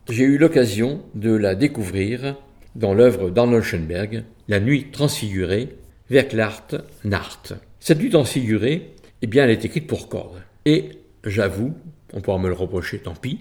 j'ai 0.08 0.24
eu 0.24 0.38
l'occasion 0.38 1.02
de 1.14 1.32
la 1.32 1.54
découvrir 1.54 2.36
dans 2.76 2.94
l'œuvre 2.94 3.28
d'Arnold 3.28 3.62
Schoenberg, 3.62 4.24
La 4.48 4.58
nuit 4.58 4.86
transfigurée, 4.90 5.76
Verklart 6.08 6.68
Nacht. 7.04 7.52
Cette 7.78 7.98
nuit 7.98 8.08
transfigurée, 8.08 8.94
eh 9.20 9.26
bien, 9.26 9.44
elle 9.44 9.50
est 9.50 9.66
écrite 9.66 9.86
pour 9.86 10.08
cordes. 10.08 10.40
Et 10.64 10.92
j'avoue, 11.24 11.74
on 12.14 12.22
pourra 12.22 12.38
me 12.38 12.48
le 12.48 12.54
reprocher, 12.54 13.00
tant 13.00 13.12
pis, 13.12 13.40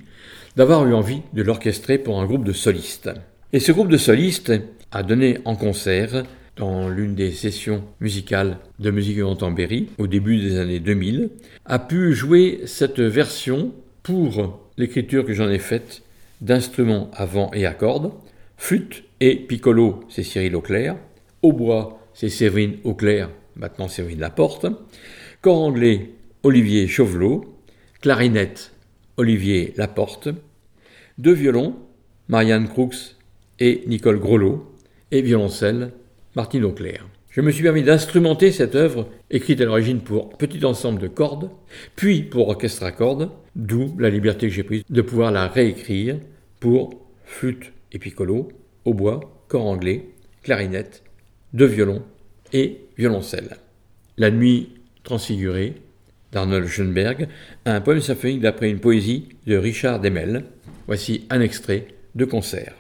d'avoir 0.57 0.85
eu 0.85 0.93
envie 0.93 1.21
de 1.31 1.41
l'orchestrer 1.41 1.97
pour 1.97 2.19
un 2.19 2.25
groupe 2.25 2.43
de 2.43 2.51
solistes. 2.51 3.09
Et 3.53 3.61
ce 3.61 3.71
groupe 3.71 3.87
de 3.87 3.95
solistes 3.95 4.51
a 4.91 5.03
donné 5.03 5.37
en 5.45 5.55
concert 5.55 6.25
dans 6.57 6.89
l'une 6.89 7.15
des 7.15 7.31
sessions 7.31 7.83
musicales 8.01 8.57
de 8.79 8.91
Musique 8.91 9.19
Berry, 9.55 9.89
au 9.97 10.07
début 10.07 10.37
des 10.37 10.57
années 10.57 10.79
2000, 10.79 11.29
a 11.65 11.79
pu 11.79 12.13
jouer 12.13 12.61
cette 12.65 12.99
version 12.99 13.73
pour 14.03 14.67
l'écriture 14.77 15.25
que 15.25 15.33
j'en 15.33 15.49
ai 15.49 15.59
faite 15.59 16.03
d'instruments 16.41 17.09
à 17.13 17.25
vent 17.25 17.51
et 17.53 17.65
à 17.65 17.73
cordes. 17.73 18.11
Flûte 18.57 19.03
et 19.19 19.35
piccolo, 19.35 20.03
c'est 20.09 20.23
Cyril 20.23 20.55
Auclair. 20.55 20.95
Hautbois, 21.43 21.99
c'est 22.13 22.29
Séverine 22.29 22.77
Auclair, 22.83 23.29
maintenant 23.55 23.87
Séverine 23.87 24.19
Laporte. 24.19 24.65
Corps 25.41 25.61
anglais, 25.61 26.11
Olivier 26.43 26.87
Chauvelot. 26.87 27.53
Clarinette, 28.01 28.71
Olivier 29.17 29.73
Laporte. 29.75 30.29
Deux 31.17 31.33
violons, 31.33 31.75
Marianne 32.27 32.67
Crooks 32.67 33.15
et 33.59 33.83
Nicole 33.87 34.19
Grolot. 34.19 34.71
Et 35.11 35.21
violoncelle, 35.21 35.91
Je 37.29 37.41
me 37.41 37.51
suis 37.51 37.63
permis 37.63 37.83
d'instrumenter 37.83 38.51
cette 38.51 38.75
œuvre, 38.75 39.07
écrite 39.29 39.61
à 39.61 39.65
l'origine 39.65 40.01
pour 40.01 40.29
petit 40.37 40.63
ensemble 40.65 40.99
de 40.99 41.07
cordes, 41.07 41.49
puis 41.95 42.23
pour 42.23 42.49
orchestre 42.49 42.83
à 42.83 42.91
cordes, 42.91 43.29
d'où 43.55 43.95
la 43.99 44.09
liberté 44.09 44.47
que 44.47 44.53
j'ai 44.53 44.63
prise 44.63 44.83
de 44.89 45.01
pouvoir 45.01 45.31
la 45.31 45.47
réécrire 45.47 46.17
pour 46.59 47.05
flûte 47.25 47.73
et 47.91 47.99
piccolo, 47.99 48.49
hautbois, 48.85 49.43
corps 49.47 49.65
anglais, 49.65 50.09
clarinette, 50.43 51.03
deux 51.53 51.65
violons 51.65 52.03
et 52.53 52.81
violoncelle. 52.97 53.57
La 54.17 54.31
nuit 54.31 54.69
transfigurée 55.03 55.75
d'Arnold 56.31 56.67
Schoenberg, 56.67 57.27
un 57.65 57.81
poème 57.81 58.01
symphonique 58.01 58.41
d'après 58.41 58.69
une 58.69 58.79
poésie 58.79 59.29
de 59.45 59.57
Richard 59.57 59.99
Demel. 59.99 60.43
Voici 60.87 61.25
un 61.29 61.41
extrait 61.41 61.87
de 62.15 62.25
concert. 62.25 62.73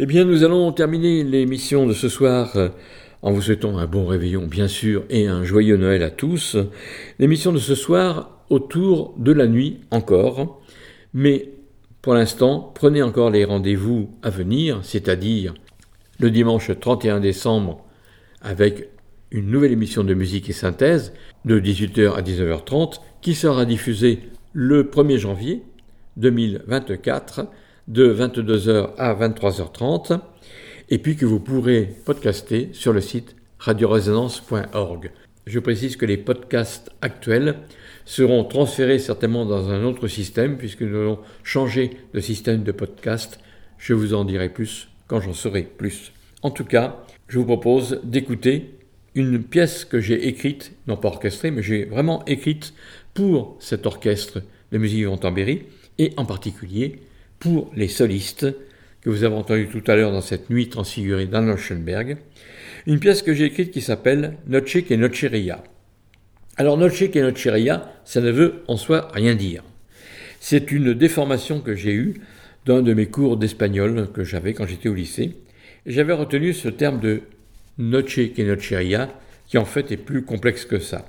Eh 0.00 0.06
bien, 0.06 0.24
nous 0.24 0.44
allons 0.44 0.70
terminer 0.70 1.24
l'émission 1.24 1.84
de 1.84 1.92
ce 1.92 2.08
soir 2.08 2.52
euh, 2.54 2.68
en 3.20 3.32
vous 3.32 3.42
souhaitant 3.42 3.78
un 3.78 3.86
bon 3.88 4.06
réveillon, 4.06 4.46
bien 4.46 4.68
sûr, 4.68 5.02
et 5.10 5.26
un 5.26 5.42
joyeux 5.42 5.76
Noël 5.76 6.04
à 6.04 6.10
tous. 6.10 6.56
L'émission 7.18 7.50
de 7.50 7.58
ce 7.58 7.74
soir 7.74 8.44
autour 8.48 9.12
de 9.18 9.32
la 9.32 9.48
nuit 9.48 9.80
encore. 9.90 10.62
Mais 11.14 11.48
pour 12.00 12.14
l'instant, 12.14 12.72
prenez 12.76 13.02
encore 13.02 13.30
les 13.30 13.44
rendez-vous 13.44 14.10
à 14.22 14.30
venir, 14.30 14.78
c'est-à-dire 14.84 15.54
le 16.20 16.30
dimanche 16.30 16.70
31 16.78 17.18
décembre 17.18 17.84
avec 18.40 18.90
une 19.32 19.50
nouvelle 19.50 19.72
émission 19.72 20.04
de 20.04 20.14
musique 20.14 20.48
et 20.48 20.52
synthèse 20.52 21.12
de 21.44 21.58
18h 21.58 22.12
à 22.12 22.22
19h30 22.22 23.00
qui 23.20 23.34
sera 23.34 23.64
diffusée 23.64 24.20
le 24.52 24.84
1er 24.84 25.18
janvier 25.18 25.64
2024 26.18 27.48
de 27.88 28.14
22h 28.14 28.90
à 28.98 29.14
23h30 29.14 30.20
et 30.90 30.98
puis 30.98 31.16
que 31.16 31.26
vous 31.26 31.40
pourrez 31.40 31.96
podcaster 32.04 32.68
sur 32.72 32.92
le 32.92 33.00
site 33.00 33.34
radioresonance.org. 33.58 35.10
Je 35.46 35.58
précise 35.58 35.96
que 35.96 36.06
les 36.06 36.18
podcasts 36.18 36.90
actuels 37.00 37.56
seront 38.04 38.44
transférés 38.44 38.98
certainement 38.98 39.46
dans 39.46 39.70
un 39.70 39.84
autre 39.84 40.06
système 40.06 40.58
puisque 40.58 40.82
nous 40.82 40.96
allons 40.96 41.18
changer 41.42 41.90
de 42.12 42.20
système 42.20 42.62
de 42.62 42.72
podcast. 42.72 43.40
Je 43.78 43.94
vous 43.94 44.12
en 44.14 44.24
dirai 44.24 44.50
plus 44.50 44.88
quand 45.06 45.20
j'en 45.20 45.32
saurai 45.32 45.62
plus. 45.62 46.12
En 46.42 46.50
tout 46.50 46.64
cas, 46.64 47.02
je 47.26 47.38
vous 47.38 47.46
propose 47.46 48.00
d'écouter 48.04 48.74
une 49.14 49.42
pièce 49.42 49.84
que 49.84 50.00
j'ai 50.00 50.28
écrite, 50.28 50.72
non 50.86 50.96
pas 50.96 51.08
orchestrée, 51.08 51.50
mais 51.50 51.62
j'ai 51.62 51.86
vraiment 51.86 52.24
écrite 52.26 52.74
pour 53.14 53.56
cet 53.58 53.86
orchestre 53.86 54.42
de 54.70 54.78
musique 54.78 55.06
Berry, 55.34 55.64
et 55.98 56.12
en 56.16 56.24
particulier 56.24 57.00
pour 57.38 57.70
les 57.74 57.88
solistes 57.88 58.46
que 59.00 59.10
vous 59.10 59.24
avez 59.24 59.34
entendus 59.34 59.68
tout 59.68 59.82
à 59.90 59.96
l'heure 59.96 60.12
dans 60.12 60.20
cette 60.20 60.50
nuit 60.50 60.68
transfigurée 60.68 61.26
d'Anna 61.26 61.56
Schoenberg, 61.56 62.18
une 62.86 62.98
pièce 62.98 63.22
que 63.22 63.34
j'ai 63.34 63.44
écrite 63.44 63.70
qui 63.70 63.80
s'appelle 63.80 64.36
Noche 64.46 64.84
que 64.84 64.94
Nocheria. 64.94 65.62
Alors 66.56 66.76
Noche 66.76 67.10
que 67.10 67.18
Nocheria, 67.18 67.92
ça 68.04 68.20
ne 68.20 68.30
veut 68.30 68.62
en 68.66 68.76
soi 68.76 69.08
rien 69.12 69.34
dire. 69.34 69.62
C'est 70.40 70.72
une 70.72 70.94
déformation 70.94 71.60
que 71.60 71.74
j'ai 71.74 71.92
eue 71.92 72.14
d'un 72.66 72.82
de 72.82 72.94
mes 72.94 73.06
cours 73.06 73.36
d'espagnol 73.36 74.08
que 74.12 74.24
j'avais 74.24 74.54
quand 74.54 74.66
j'étais 74.66 74.88
au 74.88 74.94
lycée. 74.94 75.36
J'avais 75.86 76.12
retenu 76.12 76.52
ce 76.52 76.68
terme 76.68 77.00
de 77.00 77.22
Noche 77.78 78.32
que 78.34 78.42
Nocheria, 78.42 79.08
qui 79.46 79.58
en 79.58 79.64
fait 79.64 79.92
est 79.92 79.96
plus 79.96 80.22
complexe 80.22 80.64
que 80.64 80.78
ça. 80.78 81.06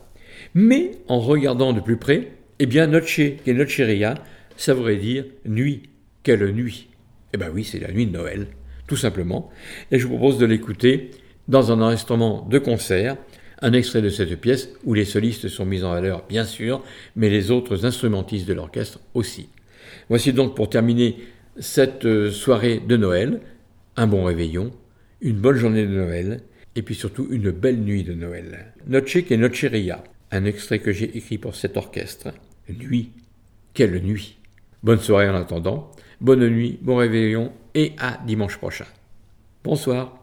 Mais 0.53 0.91
en 1.07 1.19
regardant 1.19 1.73
de 1.73 1.81
plus 1.81 1.97
près, 1.97 2.31
eh 2.59 2.65
bien 2.65 2.87
Noche 2.87 3.21
que 3.45 3.51
Nocheria, 3.51 4.15
ça 4.57 4.73
voudrait 4.73 4.97
dire 4.97 5.25
nuit, 5.45 5.83
quelle 6.29 6.51
nuit? 6.51 6.89
Eh 7.33 7.37
bien 7.37 7.49
oui, 7.51 7.63
c'est 7.63 7.79
la 7.79 7.91
nuit 7.91 8.05
de 8.05 8.11
Noël, 8.11 8.45
tout 8.85 8.95
simplement. 8.95 9.49
Et 9.89 9.97
je 9.97 10.05
vous 10.05 10.15
propose 10.15 10.37
de 10.37 10.45
l'écouter 10.45 11.09
dans 11.47 11.71
un 11.71 11.81
enregistrement 11.81 12.47
de 12.47 12.59
concert, 12.59 13.17
un 13.63 13.73
extrait 13.73 14.03
de 14.03 14.09
cette 14.09 14.39
pièce 14.39 14.69
où 14.83 14.93
les 14.93 15.05
solistes 15.05 15.47
sont 15.47 15.65
mis 15.65 15.83
en 15.83 15.89
valeur, 15.89 16.27
bien 16.29 16.43
sûr, 16.43 16.83
mais 17.15 17.31
les 17.31 17.49
autres 17.49 17.83
instrumentistes 17.83 18.47
de 18.47 18.53
l'orchestre 18.53 18.99
aussi. 19.15 19.49
Voici 20.07 20.31
donc 20.31 20.55
pour 20.55 20.69
terminer 20.69 21.17
cette 21.57 22.05
euh, 22.05 22.29
soirée 22.29 22.79
de 22.79 22.95
Noël, 22.95 23.41
un 23.95 24.05
bon 24.05 24.23
réveillon, 24.23 24.71
une 25.21 25.37
bonne 25.37 25.55
journée 25.55 25.87
de 25.87 25.95
Noël, 25.95 26.41
et 26.75 26.83
puis 26.83 26.93
surtout 26.93 27.27
une 27.31 27.49
belle 27.49 27.79
nuit 27.79 28.03
de 28.03 28.13
Noël. 28.13 28.71
Noche 28.85 29.25
que 29.25 29.33
Nocheria, 29.33 30.03
un 30.29 30.45
extrait 30.45 30.77
que 30.77 30.91
j'ai 30.91 31.17
écrit 31.17 31.39
pour 31.39 31.55
cet 31.55 31.75
orchestre. 31.75 32.27
Nuit, 32.69 33.13
quelle 33.73 33.99
nuit 34.03 34.37
Bonne 34.83 34.99
soirée 34.99 35.27
en 35.27 35.35
attendant, 35.35 35.91
bonne 36.21 36.47
nuit, 36.47 36.79
bon 36.81 36.97
réveillon 36.97 37.51
et 37.75 37.93
à 37.99 38.17
dimanche 38.25 38.57
prochain. 38.57 38.85
Bonsoir. 39.63 40.18